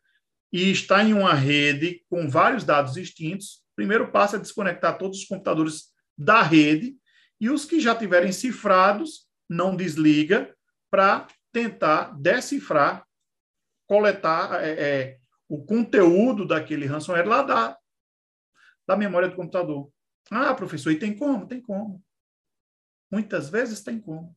[0.53, 5.21] e está em uma rede com vários dados distintos, o primeiro passo é desconectar todos
[5.21, 5.85] os computadores
[6.19, 6.97] da rede
[7.41, 10.55] e os que já tiverem cifrados, não desliga
[10.91, 13.05] para tentar decifrar,
[13.87, 15.19] coletar é, é,
[15.51, 17.77] o conteúdo daquele ransomware lá da,
[18.87, 19.93] da memória do computador.
[20.31, 21.45] Ah, professor, e tem como?
[21.45, 22.01] Tem como.
[23.11, 24.37] Muitas vezes tem como.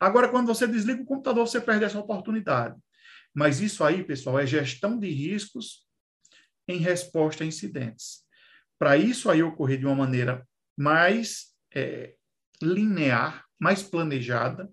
[0.00, 2.80] Agora, quando você desliga o computador, você perde essa oportunidade.
[3.34, 5.86] Mas isso aí, pessoal, é gestão de riscos
[6.66, 8.24] em resposta a incidentes.
[8.78, 12.14] Para isso aí ocorrer de uma maneira mais é,
[12.62, 14.72] linear, mais planejada,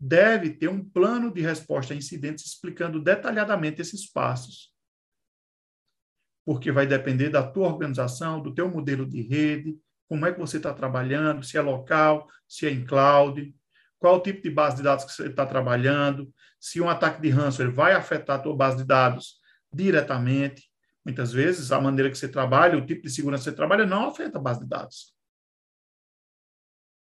[0.00, 4.71] deve ter um plano de resposta a incidentes explicando detalhadamente esses passos.
[6.44, 9.78] Porque vai depender da tua organização, do teu modelo de rede,
[10.08, 13.54] como é que você está trabalhando, se é local, se é em cloud,
[13.98, 17.30] qual o tipo de base de dados que você está trabalhando, se um ataque de
[17.30, 19.40] ransomware vai afetar a tua base de dados
[19.72, 20.68] diretamente.
[21.04, 24.08] Muitas vezes, a maneira que você trabalha, o tipo de segurança que você trabalha, não
[24.08, 25.14] afeta a base de dados.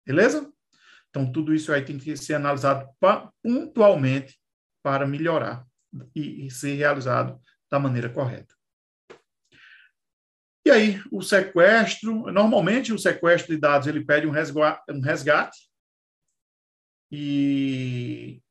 [0.06, 0.52] Beleza?
[1.10, 4.40] Então, tudo isso aí tem que ser analisado pontualmente
[4.84, 5.66] para melhorar
[6.16, 8.57] e, e ser realizado da maneira correta.
[10.68, 15.58] E aí, o sequestro, normalmente o sequestro de dados ele pede um resgate
[17.10, 18.42] e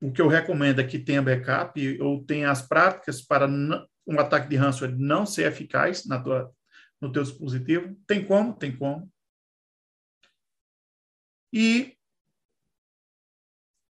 [0.00, 4.48] o que eu recomendo é que tenha backup ou tenha as práticas para um ataque
[4.48, 6.54] de ransomware não ser eficaz na tua,
[7.00, 7.96] no teu dispositivo.
[8.06, 8.54] Tem como?
[8.54, 9.12] Tem como.
[11.52, 11.96] E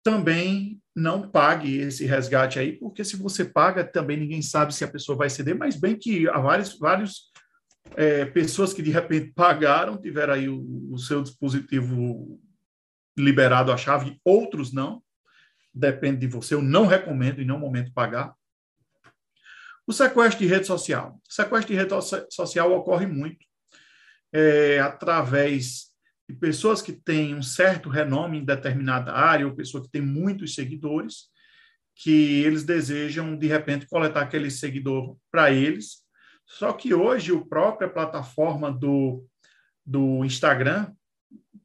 [0.02, 4.90] também não pague esse resgate aí, porque se você paga, também ninguém sabe se a
[4.90, 7.27] pessoa vai ceder, mas bem que há vários, vários
[7.96, 12.40] é, pessoas que de repente pagaram, tiveram aí o, o seu dispositivo
[13.16, 15.02] liberado a chave, outros não.
[15.74, 16.54] Depende de você.
[16.54, 18.34] Eu não recomendo em nenhum momento pagar.
[19.86, 21.20] O sequestro de rede social.
[21.28, 21.94] O sequestro de rede
[22.30, 23.44] social ocorre muito
[24.32, 25.88] é, através
[26.28, 30.54] de pessoas que têm um certo renome em determinada área, ou pessoa que tem muitos
[30.54, 31.28] seguidores,
[31.94, 36.02] que eles desejam, de repente, coletar aquele seguidor para eles.
[36.48, 39.24] Só que hoje, a própria plataforma do,
[39.84, 40.90] do Instagram,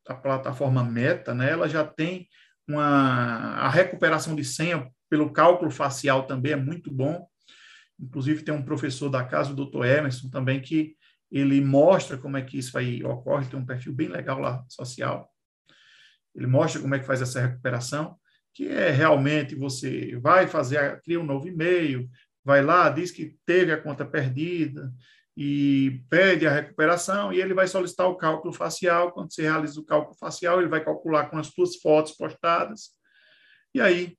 [0.08, 2.28] a plataforma Meta, né, ela já tem
[2.68, 7.26] uma a recuperação de senha pelo cálculo facial também é muito bom.
[8.00, 9.86] Inclusive tem um professor da casa, o Dr.
[9.86, 10.96] Emerson, também que
[11.32, 15.30] ele mostra como é que isso aí ocorre, tem um perfil bem legal lá social.
[16.36, 18.18] Ele mostra como é que faz essa recuperação,
[18.54, 22.10] que é realmente você vai fazer, cria um novo e-mail,
[22.44, 24.92] vai lá, diz que teve a conta perdida,
[25.36, 29.12] e pede a recuperação e ele vai solicitar o cálculo facial.
[29.12, 32.92] Quando você realiza o cálculo facial, ele vai calcular com as suas fotos postadas
[33.74, 34.18] e aí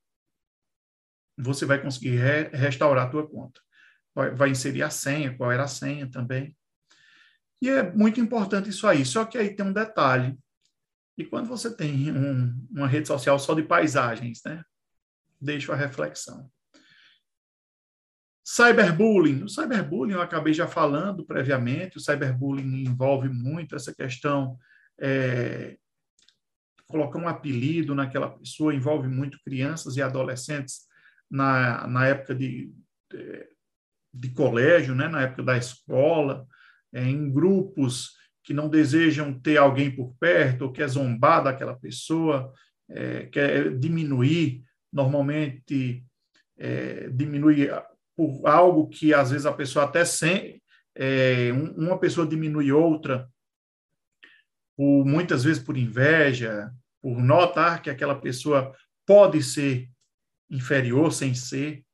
[1.38, 3.60] você vai conseguir re restaurar a tua conta.
[4.14, 6.56] Vai, vai, inserir a senha, qual era a senha também.
[7.60, 9.04] E é muito importante isso aí.
[9.04, 10.38] Só que aí tem um detalhe.
[11.16, 14.64] E quando você tem um, uma rede social só de paisagens, né?
[15.40, 16.50] Deixa a reflexão.
[18.44, 19.42] Cyberbullying.
[19.42, 21.96] O cyberbullying eu acabei já falando previamente.
[21.96, 24.58] O cyberbullying envolve muito essa questão
[25.00, 25.78] é,
[26.86, 30.82] colocar um apelido naquela pessoa, envolve muito crianças e adolescentes
[31.30, 32.70] na, na época de,
[33.10, 33.48] de,
[34.12, 36.46] de colégio, né, na época da escola,
[36.92, 38.12] é, em grupos
[38.44, 42.52] que não desejam ter alguém por perto, ou quer zombar daquela pessoa,
[42.90, 46.04] é, quer diminuir, normalmente
[46.58, 47.70] é, diminuir
[48.16, 50.62] por algo que às vezes a pessoa até sem
[50.96, 53.28] é, uma pessoa diminui outra,
[54.76, 56.70] por, muitas vezes por inveja,
[57.02, 58.74] por notar que aquela pessoa
[59.06, 59.90] pode ser
[60.50, 61.84] inferior sem ser.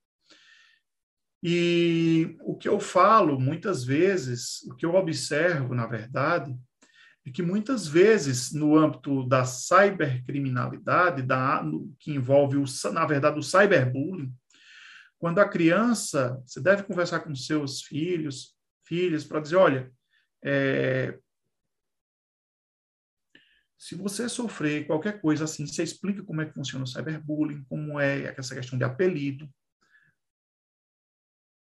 [1.43, 6.55] E o que eu falo muitas vezes, o que eu observo, na verdade,
[7.25, 11.65] é que muitas vezes no âmbito da cybercriminalidade, da,
[11.99, 14.33] que envolve, o, na verdade, o cyberbullying,
[15.21, 18.57] quando a criança, você deve conversar com seus filhos,
[18.87, 19.93] filhas, para dizer, olha,
[20.43, 21.19] é,
[23.79, 28.01] se você sofrer qualquer coisa assim, você explica como é que funciona o cyberbullying, como
[28.01, 29.47] é essa questão de apelido,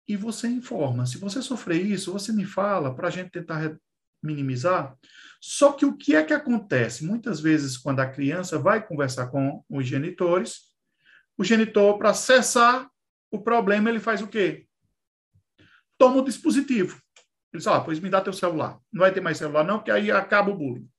[0.08, 1.08] e você informa.
[1.08, 3.75] Se você sofrer isso, você me fala para a gente tentar
[4.21, 4.95] minimizar.
[5.39, 7.04] Só que o que é que acontece?
[7.04, 10.69] Muitas vezes, quando a criança vai conversar com os genitores,
[11.36, 12.90] o genitor, para cessar
[13.32, 14.67] o problema ele faz o quê?
[15.98, 17.02] Toma o dispositivo.
[17.54, 18.80] Ele diz, ah, pois me dá teu celular.
[18.91, 20.89] Não vai ter mais celular não, porque aí acaba o bullying.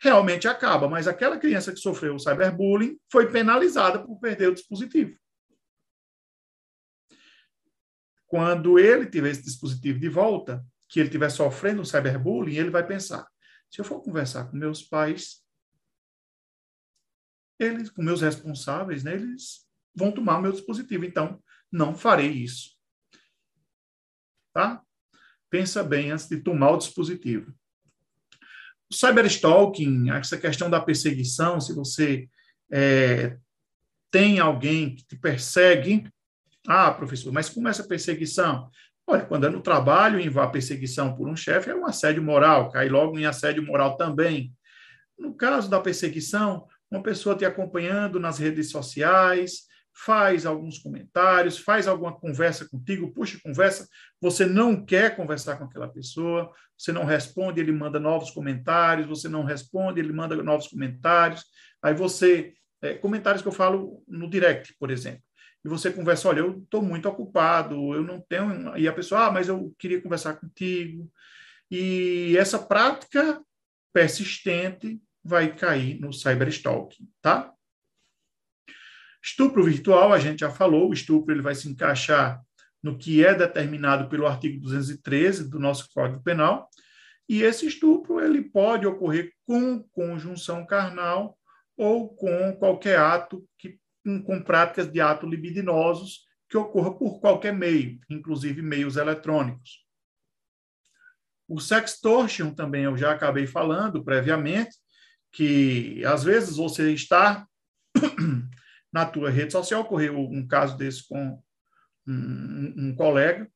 [0.00, 5.18] Realmente acaba, mas aquela criança que sofreu o cyberbullying foi penalizada por perder o dispositivo.
[8.26, 12.86] Quando ele tiver esse dispositivo de volta, que ele estiver sofrendo o cyberbullying, ele vai
[12.86, 13.26] pensar,
[13.70, 15.42] se eu for conversar com meus pais,
[17.58, 21.04] eles, com meus responsáveis, né, eles vão tomar o meu dispositivo.
[21.04, 22.76] Então, não farei isso.
[24.52, 24.82] Tá?
[25.50, 27.54] Pensa bem antes de tomar o dispositivo.
[28.90, 32.28] O cyberstalking, essa questão da perseguição, se você
[32.70, 33.36] é,
[34.10, 36.10] tem alguém que te persegue,
[36.66, 38.70] ah, professor, mas como é essa perseguição?
[39.06, 42.70] Olha, quando é no trabalho e a perseguição por um chefe, é um assédio moral,
[42.70, 44.52] cai logo em assédio moral também.
[45.18, 49.67] No caso da perseguição, uma pessoa te acompanhando nas redes sociais,
[50.04, 53.88] faz alguns comentários, faz alguma conversa contigo, puxa conversa,
[54.20, 59.28] você não quer conversar com aquela pessoa, você não responde, ele manda novos comentários, você
[59.28, 61.44] não responde, ele manda novos comentários,
[61.82, 65.22] aí você, é, comentários que eu falo no direct, por exemplo,
[65.64, 69.30] e você conversa, olha, eu estou muito ocupado, eu não tenho, e a pessoa, ah,
[69.32, 71.10] mas eu queria conversar contigo,
[71.68, 73.42] e essa prática
[73.92, 77.52] persistente vai cair no cyberstalking, tá?
[79.22, 82.40] Estupro virtual, a gente já falou, o estupro ele vai se encaixar
[82.82, 86.68] no que é determinado pelo artigo 213 do nosso Código Penal,
[87.28, 91.36] e esse estupro ele pode ocorrer com conjunção carnal
[91.76, 93.78] ou com qualquer ato que
[94.24, 99.84] com práticas de ato libidinosos que ocorra por qualquer meio, inclusive meios eletrônicos.
[101.46, 104.76] O sextortion também eu já acabei falando previamente,
[105.30, 107.46] que às vezes você está
[108.92, 109.82] na tua rede social.
[109.82, 111.42] Ocorreu um caso desse com
[112.06, 113.50] um, um colega.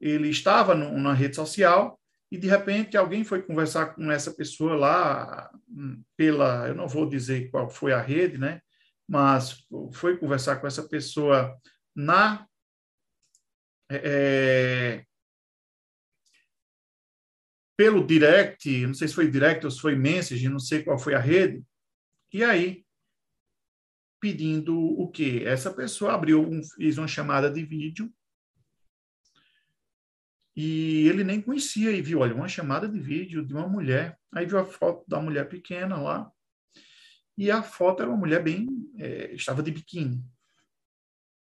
[0.00, 1.98] Ele estava no, na rede social
[2.30, 6.68] e, de repente, alguém foi conversar com essa pessoa lá hum, pela...
[6.68, 8.60] Eu não vou dizer qual foi a rede, né?
[9.08, 11.56] Mas foi conversar com essa pessoa
[11.94, 12.46] na...
[13.88, 15.04] É,
[17.76, 21.14] pelo direct, não sei se foi direct ou se foi message, não sei qual foi
[21.14, 21.62] a rede,
[22.32, 22.85] e aí
[24.20, 25.42] pedindo o quê?
[25.44, 28.12] Essa pessoa abriu, um, fez uma chamada de vídeo
[30.56, 34.18] e ele nem conhecia e viu, olha, uma chamada de vídeo de uma mulher.
[34.32, 36.32] Aí viu a foto da mulher pequena lá.
[37.36, 38.66] E a foto era uma mulher bem,
[38.98, 40.24] é, estava de biquíni.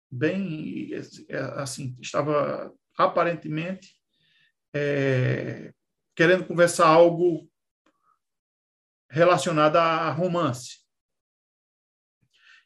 [0.10, 0.90] Bem,
[1.30, 3.96] é, assim, estava aparentemente
[4.74, 5.72] é,
[6.16, 7.48] querendo conversar algo
[9.08, 10.83] relacionado a romance.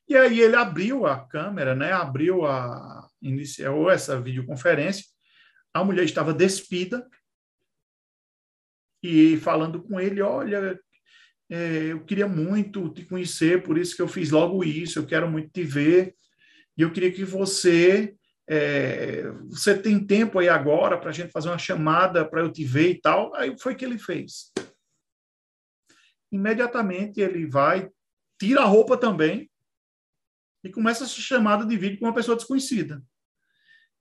[0.08, 1.91] E aí ele abriu a câmera, né?
[1.91, 5.05] Abriu a iniciou essa videoconferência.
[5.74, 7.05] A mulher estava despida
[9.03, 10.80] e falando com ele, olha,
[11.49, 14.99] é, eu queria muito te conhecer, por isso que eu fiz logo isso.
[14.99, 16.16] Eu quero muito te ver
[16.78, 18.16] e eu queria que você
[18.49, 22.64] é, você tem tempo aí agora para a gente fazer uma chamada para eu te
[22.64, 23.36] ver e tal.
[23.36, 24.53] Aí foi que ele fez.
[26.32, 27.89] Imediatamente ele vai,
[28.39, 29.49] tira a roupa também
[30.68, 33.01] e começa essa chamada de vídeo com uma pessoa desconhecida.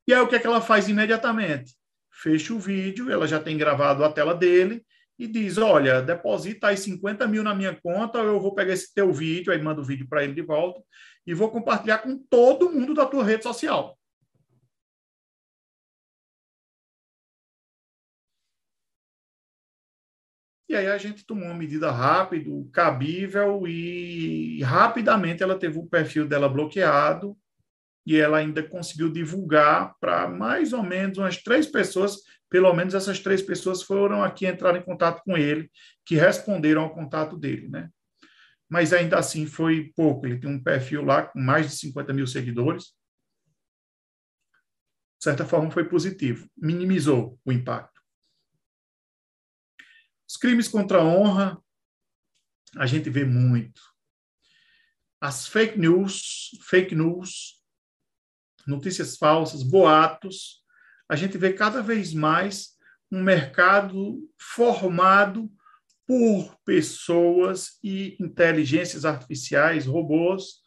[0.07, 1.75] E aí o que é que ela faz imediatamente?
[2.11, 4.85] Fecha o vídeo, ela já tem gravado a tela dele
[5.19, 9.13] e diz: Olha, deposita aí 50 mil na minha conta, eu vou pegar esse teu
[9.13, 10.81] vídeo, aí manda o vídeo para ele de volta
[11.27, 13.99] e vou compartilhar com todo mundo da tua rede social.
[20.69, 26.27] E aí a gente tomou uma medida rápida, cabível, e rapidamente ela teve o perfil
[26.27, 27.37] dela bloqueado
[28.05, 33.19] e ela ainda conseguiu divulgar para mais ou menos umas três pessoas, pelo menos essas
[33.19, 35.71] três pessoas foram aqui entrar em contato com ele,
[36.05, 37.91] que responderam ao contato dele, né?
[38.69, 42.27] Mas ainda assim foi pouco, ele tem um perfil lá com mais de 50 mil
[42.27, 42.95] seguidores.
[45.19, 47.96] De certa forma foi positivo, minimizou o impacto.
[50.29, 51.63] Os crimes contra a honra,
[52.77, 53.81] a gente vê muito.
[55.21, 57.63] As fake news, fake news,
[58.67, 60.63] notícias falsas, boatos,
[61.09, 62.77] a gente vê cada vez mais
[63.11, 65.51] um mercado formado
[66.07, 70.61] por pessoas e inteligências artificiais, robôs,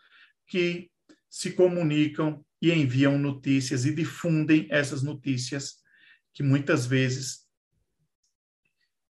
[0.47, 0.89] que
[1.29, 5.75] se comunicam e enviam notícias e difundem essas notícias
[6.33, 7.48] que muitas vezes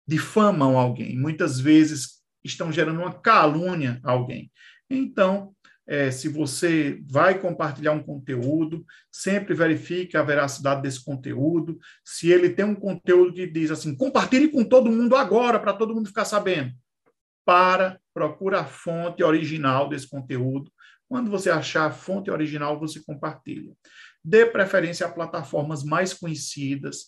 [0.07, 4.51] difamam alguém, muitas vezes estão gerando uma calúnia a alguém.
[4.89, 11.77] Então, é, se você vai compartilhar um conteúdo, sempre verifique a veracidade desse conteúdo.
[12.05, 15.93] Se ele tem um conteúdo que diz assim, compartilhe com todo mundo agora, para todo
[15.93, 16.71] mundo ficar sabendo.
[17.45, 20.71] Para, procura a fonte original desse conteúdo.
[21.09, 23.73] Quando você achar a fonte original, você compartilha.
[24.23, 27.07] Dê preferência a plataformas mais conhecidas,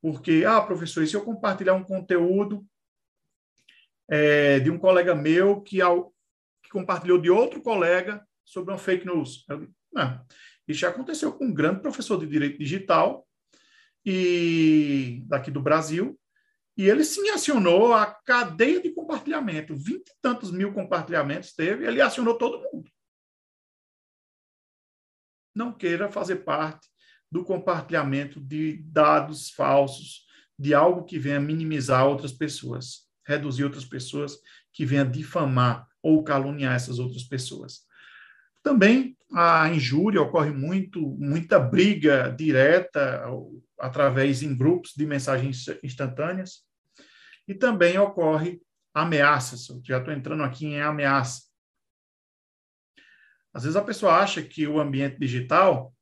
[0.00, 2.66] porque, ah, professor, e se eu compartilhar um conteúdo
[4.08, 6.14] é, de um colega meu que, ao,
[6.62, 9.44] que compartilhou de outro colega sobre uma fake news?
[9.48, 10.24] Eu, não.
[10.68, 13.26] Isso já aconteceu com um grande professor de direito digital
[14.04, 16.18] e daqui do Brasil,
[16.76, 19.74] e ele sim acionou a cadeia de compartilhamento.
[19.74, 22.90] Vinte e tantos mil compartilhamentos teve, ele acionou todo mundo.
[25.54, 26.86] Não queira fazer parte
[27.30, 30.26] do compartilhamento de dados falsos,
[30.58, 34.38] de algo que venha minimizar outras pessoas, reduzir outras pessoas,
[34.72, 37.86] que venha difamar ou caluniar essas outras pessoas.
[38.62, 43.24] Também a injúria ocorre muito, muita briga direta
[43.78, 46.64] através em grupos de mensagens instantâneas
[47.46, 48.60] e também ocorre
[48.94, 49.68] ameaças.
[49.68, 51.42] Eu já estou entrando aqui em ameaça.
[53.52, 55.94] Às vezes a pessoa acha que o ambiente digital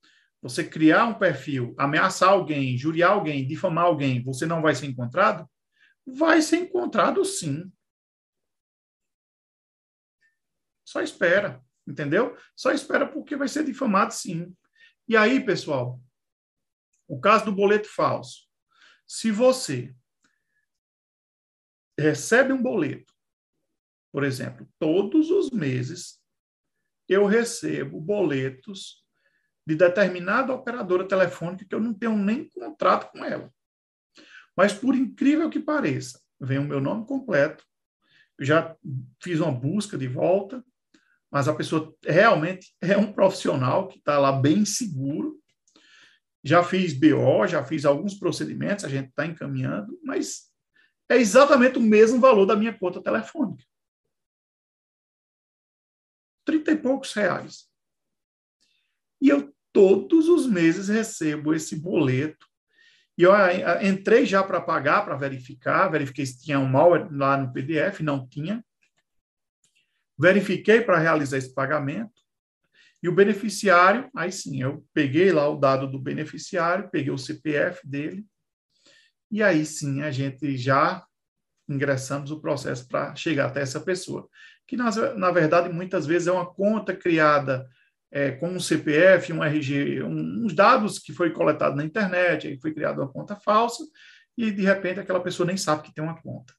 [0.44, 5.50] você criar um perfil, ameaçar alguém, juriar alguém, difamar alguém, você não vai ser encontrado?
[6.06, 7.72] Vai ser encontrado sim.
[10.84, 12.36] Só espera, entendeu?
[12.54, 14.54] Só espera porque vai ser difamado sim.
[15.08, 15.98] E aí, pessoal,
[17.08, 18.46] o caso do boleto falso.
[19.06, 19.96] Se você
[21.98, 23.14] recebe um boleto,
[24.12, 26.22] por exemplo, todos os meses
[27.08, 29.03] eu recebo boletos
[29.66, 33.52] de determinada operadora telefônica que eu não tenho nem contrato com ela.
[34.56, 37.64] Mas, por incrível que pareça, vem o meu nome completo,
[38.38, 38.76] já
[39.22, 40.64] fiz uma busca de volta,
[41.30, 45.40] mas a pessoa realmente é um profissional que está lá bem seguro.
[46.42, 50.52] Já fiz BO, já fiz alguns procedimentos, a gente está encaminhando, mas
[51.08, 53.64] é exatamente o mesmo valor da minha conta telefônica.
[56.44, 57.66] Trinta e poucos reais.
[59.24, 62.46] E eu todos os meses recebo esse boleto
[63.16, 63.32] E eu
[63.82, 68.28] entrei já para pagar, para verificar, verifiquei se tinha um mal lá no PDF, não
[68.28, 68.62] tinha.
[70.18, 72.12] Verifiquei para realizar esse pagamento.
[73.02, 77.86] E o beneficiário, aí sim, eu peguei lá o dado do beneficiário, peguei o CPF
[77.86, 78.26] dele,
[79.30, 81.04] e aí sim a gente já
[81.68, 84.28] ingressamos o processo para chegar até essa pessoa.
[84.66, 87.68] Que, na, na verdade, muitas vezes é uma conta criada
[88.14, 92.60] é, com um CPF, um RG, um, uns dados que foi coletado na internet, aí
[92.60, 93.84] foi criada uma conta falsa,
[94.38, 96.54] e de repente aquela pessoa nem sabe que tem uma conta.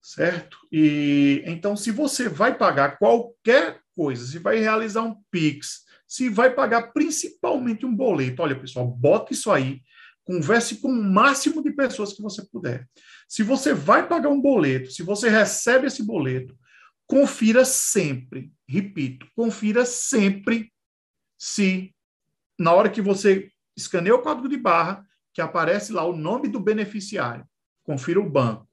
[0.00, 0.56] Certo?
[0.70, 6.54] E então, se você vai pagar qualquer coisa, se vai realizar um Pix, se vai
[6.54, 9.82] pagar principalmente um boleto, olha, pessoal, bota isso aí,
[10.22, 12.88] converse com o máximo de pessoas que você puder.
[13.28, 16.56] Se você vai pagar um boleto, se você recebe esse boleto,
[17.04, 20.72] confira sempre, repito, confira sempre
[21.38, 21.94] se
[22.58, 25.04] na hora que você escaneia o código de barra,
[25.34, 27.46] que aparece lá o nome do beneficiário,
[27.82, 28.68] confira o banco.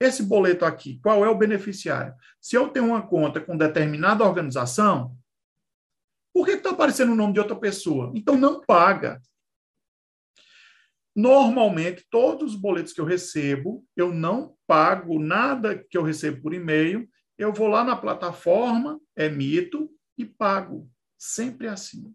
[0.00, 2.14] Esse boleto aqui, qual é o beneficiário?
[2.40, 5.16] Se eu tenho uma conta com determinada organização,
[6.32, 8.12] por que está aparecendo o nome de outra pessoa?
[8.14, 9.20] Então não paga.
[11.14, 16.52] Normalmente, todos os boletos que eu recebo, eu não pago nada que eu recebo por
[16.52, 17.08] e-mail,
[17.38, 20.90] eu vou lá na plataforma, emito e pago.
[21.18, 22.14] Sempre assim.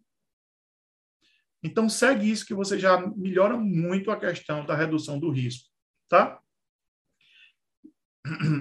[1.61, 5.67] Então, segue isso que você já melhora muito a questão da redução do risco,
[6.07, 6.39] tá?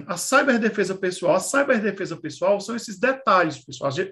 [0.07, 3.89] A ciberdefesa pessoal, a ciberdefesa pessoal são esses detalhes, pessoal.
[3.89, 4.11] Às vezes,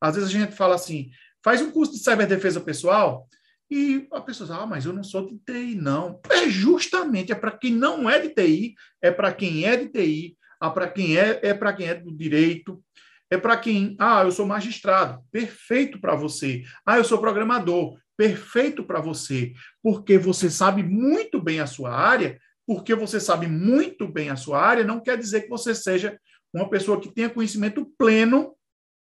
[0.00, 1.10] às vezes a gente fala assim,
[1.44, 3.28] faz um curso de ciberdefesa pessoal,
[3.70, 6.20] e a pessoa diz, ah, mas eu não sou de TI, não.
[6.30, 10.37] É justamente, é para quem não é de TI, é para quem é de TI,
[10.62, 12.82] é para quem é, é para quem é do direito,
[13.30, 16.64] é para quem, ah, eu sou magistrado, perfeito para você.
[16.84, 19.52] Ah, eu sou programador, perfeito para você,
[19.82, 24.60] porque você sabe muito bem a sua área, porque você sabe muito bem a sua
[24.60, 26.18] área, não quer dizer que você seja
[26.52, 28.54] uma pessoa que tenha conhecimento pleno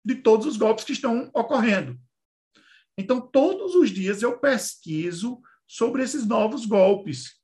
[0.05, 1.99] de todos os golpes que estão ocorrendo.
[2.97, 7.40] Então, todos os dias eu pesquiso sobre esses novos golpes.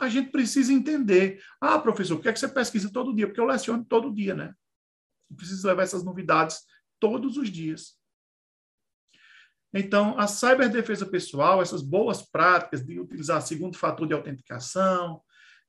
[0.00, 1.42] A gente precisa entender.
[1.60, 3.26] Ah, professor, por que, é que você pesquisa todo dia?
[3.26, 4.52] Porque eu leciono todo dia, né?
[5.30, 6.58] Eu preciso levar essas novidades
[6.98, 7.96] todos os dias.
[9.72, 15.20] Então, a ciberdefesa pessoal, essas boas práticas de utilizar segundo fator de autenticação,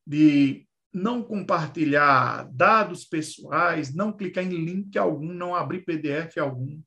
[0.05, 6.81] de não compartilhar dados pessoais, não clicar em link algum, não abrir PDF algum,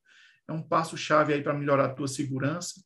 [0.49, 2.83] é um passo-chave aí para melhorar a tua segurança.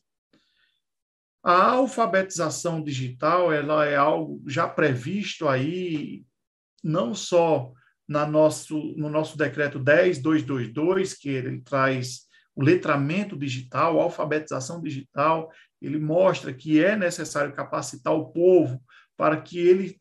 [1.43, 6.25] A alfabetização digital, ela é algo já previsto aí,
[6.85, 7.73] não só
[8.07, 15.51] na nosso, no nosso decreto 10222, que ele traz o letramento digital, a alfabetização digital,
[15.81, 18.81] ele mostra que é necessário capacitar o povo
[19.17, 20.01] para que ele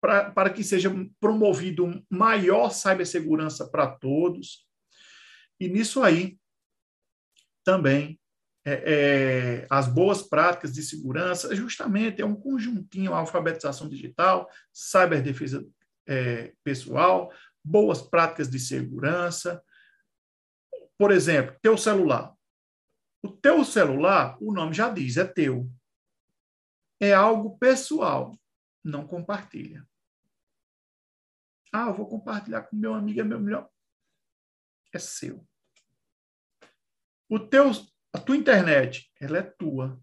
[0.00, 0.90] para, para que seja
[1.20, 4.66] promovido maior cibersegurança para todos.
[5.58, 6.38] E nisso aí,
[7.64, 8.18] também
[8.68, 15.64] é, é, as boas práticas de segurança, justamente é um conjuntinho, alfabetização digital, ciberdefesa
[16.04, 17.32] é, pessoal,
[17.64, 19.62] boas práticas de segurança.
[20.98, 22.34] Por exemplo, teu celular.
[23.22, 25.70] O teu celular, o nome já diz, é teu.
[27.00, 28.36] É algo pessoal,
[28.82, 29.86] não compartilha.
[31.72, 33.70] Ah, eu vou compartilhar com meu amigo, é meu melhor.
[34.92, 35.46] É seu.
[37.28, 37.70] O teu,
[38.16, 40.00] a tua internet, ela é tua.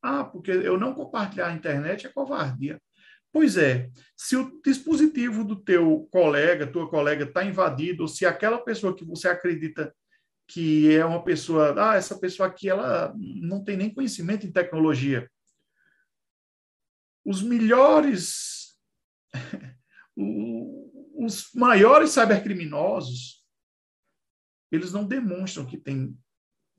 [0.00, 2.80] Ah, porque eu não compartilhar a internet é covardia.
[3.32, 8.58] Pois é, se o dispositivo do teu colega, tua colega está invadido, ou se aquela
[8.58, 9.92] pessoa que você acredita
[10.46, 15.28] que é uma pessoa, ah, essa pessoa aqui ela não tem nem conhecimento em tecnologia.
[17.24, 18.78] Os melhores,
[20.16, 23.42] os maiores cybercriminosos,
[24.70, 26.16] eles não demonstram que têm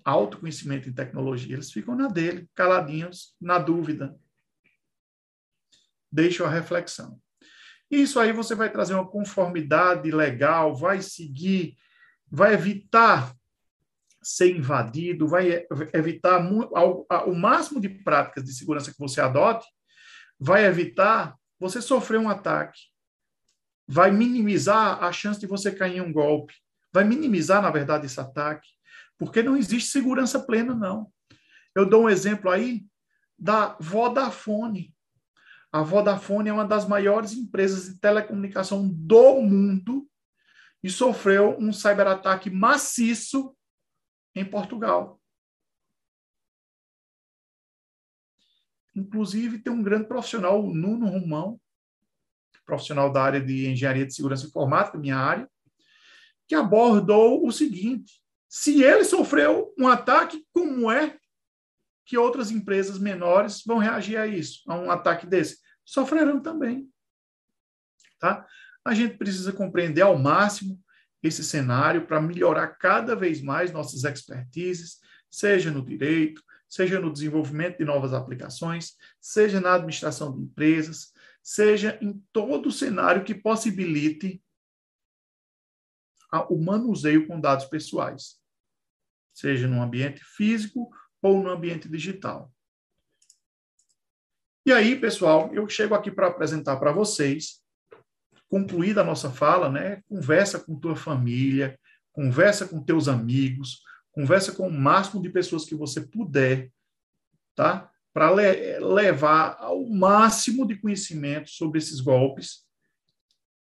[0.06, 1.56] autoconhecimento em tecnologia.
[1.56, 4.16] Eles ficam na dele, caladinhos, na dúvida.
[6.12, 7.20] Deixam a reflexão.
[7.90, 11.76] Isso aí você vai trazer uma conformidade legal, vai seguir,
[12.30, 13.36] vai evitar
[14.22, 16.40] ser invadido, vai evitar
[17.28, 19.68] o máximo de práticas de segurança que você adote,
[20.40, 22.80] vai evitar você sofrer um ataque,
[23.88, 26.56] vai minimizar a chance de você cair em um golpe,
[26.92, 28.68] vai minimizar, na verdade, esse ataque,
[29.18, 31.12] porque não existe segurança plena, não.
[31.74, 32.86] Eu dou um exemplo aí
[33.38, 34.94] da Vodafone.
[35.72, 40.10] A Vodafone é uma das maiores empresas de telecomunicação do mundo
[40.82, 43.56] e sofreu um ciberataque maciço
[44.34, 45.20] em Portugal.
[48.96, 51.60] Inclusive, tem um grande profissional, o Nuno Romão,
[52.66, 55.50] profissional da área de engenharia de segurança informática, minha área,
[56.48, 61.18] que abordou o seguinte: se ele sofreu um ataque, como é
[62.06, 65.58] que outras empresas menores vão reagir a isso, a um ataque desse?
[65.84, 66.88] Sofrerão também.
[68.20, 68.46] Tá?
[68.84, 70.80] A gente precisa compreender ao máximo
[71.22, 77.80] esse cenário para melhorar cada vez mais nossas expertises, seja no direito, seja no desenvolvimento
[77.80, 84.42] de novas aplicações, seja na administração de empresas, seja em todo o cenário que possibilite
[86.42, 88.40] o manuseio com dados pessoais,
[89.34, 90.90] seja no ambiente físico
[91.22, 92.52] ou no ambiente digital.
[94.66, 97.62] E aí, pessoal, eu chego aqui para apresentar para vocês,
[98.50, 100.02] concluída a nossa fala, né?
[100.08, 101.80] Conversa com tua família,
[102.12, 103.82] conversa com teus amigos,
[104.12, 106.72] conversa com o máximo de pessoas que você puder,
[107.54, 107.92] tá?
[108.14, 112.66] Para le levar ao máximo de conhecimento sobre esses golpes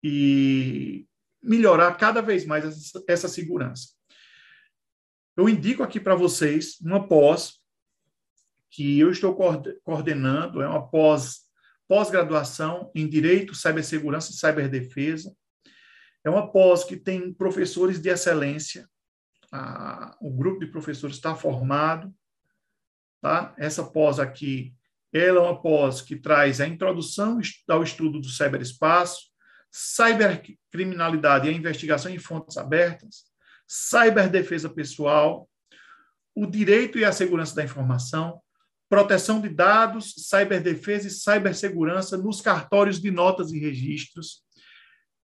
[0.03, 1.07] e
[1.43, 3.89] melhorar cada vez mais essa, essa segurança.
[5.37, 7.61] Eu indico aqui para vocês uma pós
[8.71, 9.37] que eu estou
[9.83, 11.51] coordenando, é uma pós
[11.89, 15.35] pós-graduação em Direito, Cibersegurança e Ciberdefesa.
[16.25, 18.89] É uma pós que tem professores de excelência.
[20.21, 22.15] o grupo de professores está formado.
[23.21, 23.53] Tá?
[23.59, 24.73] Essa pós aqui,
[25.13, 29.30] ela é uma pós que traz a introdução ao estudo do ciberespaço,
[29.71, 33.25] cibercriminalidade e a investigação em fontes abertas,
[33.67, 35.49] ciberdefesa pessoal,
[36.35, 38.41] o direito e a segurança da informação,
[38.89, 44.43] proteção de dados, ciberdefesa e cibersegurança nos cartórios de notas e registros,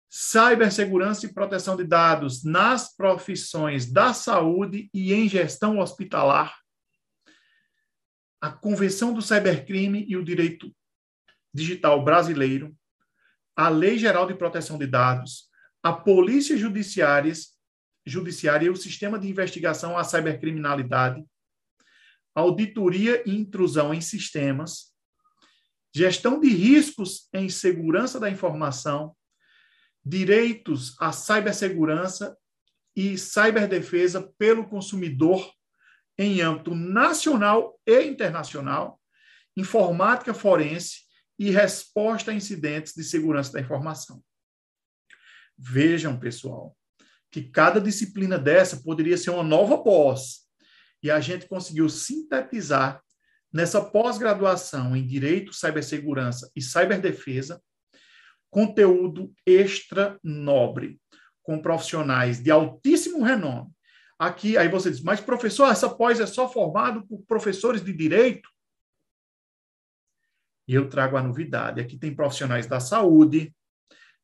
[0.09, 6.53] cibersegurança e proteção de dados nas profissões da saúde e em gestão hospitalar,
[8.41, 10.69] a Convenção do Cybercrime e o Direito
[11.53, 12.75] Digital Brasileiro,
[13.55, 15.49] a Lei Geral de Proteção de Dados,
[15.81, 17.33] a Polícia Judiciária,
[18.05, 21.23] Judiciária e o Sistema de Investigação à Cybercriminalidade,
[22.35, 24.91] auditoria e intrusão em sistemas,
[25.95, 29.15] gestão de riscos em segurança da informação,
[30.03, 32.35] direitos à cibersegurança
[32.95, 35.51] e ciberdefesa pelo consumidor
[36.17, 38.99] em âmbito nacional e internacional,
[39.55, 41.02] informática forense
[41.37, 44.23] e resposta a incidentes de segurança da informação.
[45.57, 46.75] Vejam, pessoal,
[47.31, 50.43] que cada disciplina dessa poderia ser uma nova pós,
[51.01, 53.01] e a gente conseguiu sintetizar
[53.51, 57.61] nessa pós-graduação em Direito, Cibersegurança e Ciberdefesa
[58.53, 61.01] conteúdo extra nobre,
[61.41, 63.71] com profissionais de altíssimo renome.
[64.17, 68.47] Aqui, aí você diz, mas professor, essa pós é só formado por professores de direito?
[70.67, 71.81] E eu trago a novidade.
[71.81, 73.53] Aqui tem profissionais da saúde,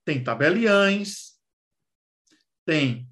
[0.05, 1.33] tem tabeliães,
[2.65, 3.09] tem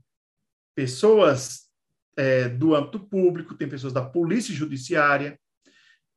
[0.76, 1.70] pessoas
[2.16, 5.40] é, do âmbito público, tem pessoas da polícia judiciária,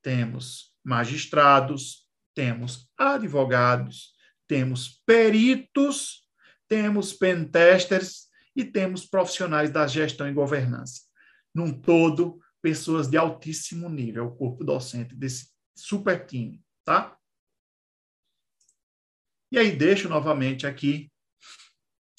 [0.02, 4.14] temos magistrados, temos advogados,
[4.46, 6.26] temos peritos,
[6.68, 11.02] temos pentesters e temos profissionais da gestão e governança.
[11.54, 17.16] Num todo, pessoas de altíssimo nível, o corpo docente desse super time tá?
[19.52, 21.10] E aí deixo novamente aqui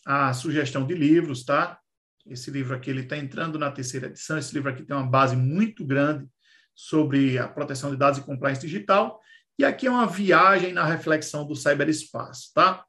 [0.05, 1.79] a sugestão de livros, tá?
[2.25, 4.37] Esse livro aqui ele está entrando na terceira edição.
[4.37, 6.27] Esse livro aqui tem uma base muito grande
[6.75, 9.19] sobre a proteção de dados e compliance digital.
[9.57, 12.85] E aqui é uma viagem na reflexão do cyberespaço, tá?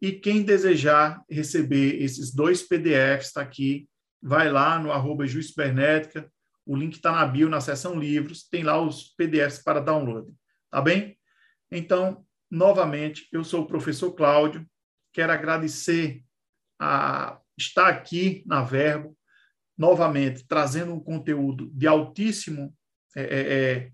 [0.00, 3.88] E quem desejar receber esses dois PDFs, está aqui,
[4.20, 5.24] vai lá no arroba
[6.66, 10.28] o link está na bio, na seção livros, tem lá os PDFs para download,
[10.68, 11.15] tá bem?
[11.70, 14.66] Então, novamente, eu sou o professor Cláudio,
[15.12, 16.22] quero agradecer
[16.78, 19.16] a estar aqui na Verbo,
[19.76, 22.74] novamente, trazendo um conteúdo de altíssimo,
[23.16, 23.92] é, é, é,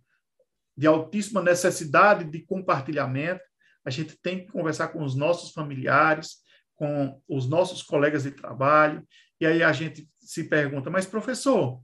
[0.77, 3.43] de altíssima necessidade de compartilhamento.
[3.85, 6.37] A gente tem que conversar com os nossos familiares,
[6.75, 9.07] com os nossos colegas de trabalho,
[9.41, 11.81] e aí a gente se pergunta, mas professor,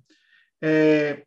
[0.62, 1.24] é,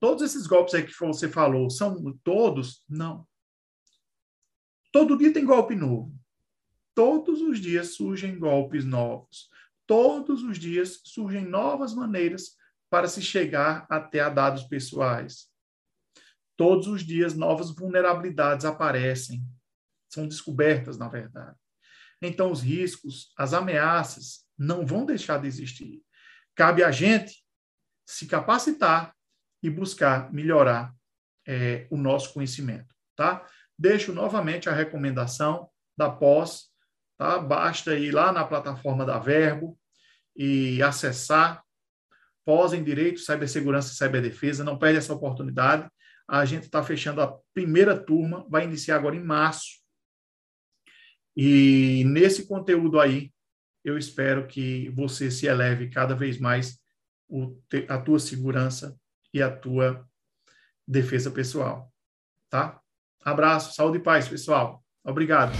[0.00, 2.84] Todos esses golpes aí que você falou, são todos?
[2.88, 3.26] Não.
[4.92, 6.16] Todo dia tem golpe novo.
[6.94, 9.48] Todos os dias surgem golpes novos.
[9.86, 12.56] Todos os dias surgem novas maneiras
[12.90, 15.48] para se chegar até a dados pessoais.
[16.56, 19.44] Todos os dias novas vulnerabilidades aparecem.
[20.08, 21.56] São descobertas, na verdade.
[22.20, 26.02] Então, os riscos, as ameaças não vão deixar de existir.
[26.54, 27.44] Cabe a gente
[28.04, 29.14] se capacitar
[29.62, 30.94] e buscar melhorar
[31.46, 33.46] é, o nosso conhecimento, tá?
[33.78, 36.68] Deixo novamente a recomendação da pós,
[37.16, 37.38] tá?
[37.38, 39.78] Basta ir lá na plataforma da Verbo
[40.36, 41.62] e acessar
[42.44, 45.88] pós em Direito, Cibersegurança e Ciberdefesa, não perde essa oportunidade.
[46.26, 49.82] A gente está fechando a primeira turma, vai iniciar agora em março.
[51.36, 53.32] E nesse conteúdo aí,
[53.84, 56.78] eu espero que você se eleve cada vez mais
[57.88, 58.98] a tua segurança
[59.32, 60.06] e a tua
[60.86, 61.92] defesa pessoal,
[62.48, 62.80] tá?
[63.24, 64.82] Abraço, saúde e paz, pessoal.
[65.04, 65.52] Obrigado.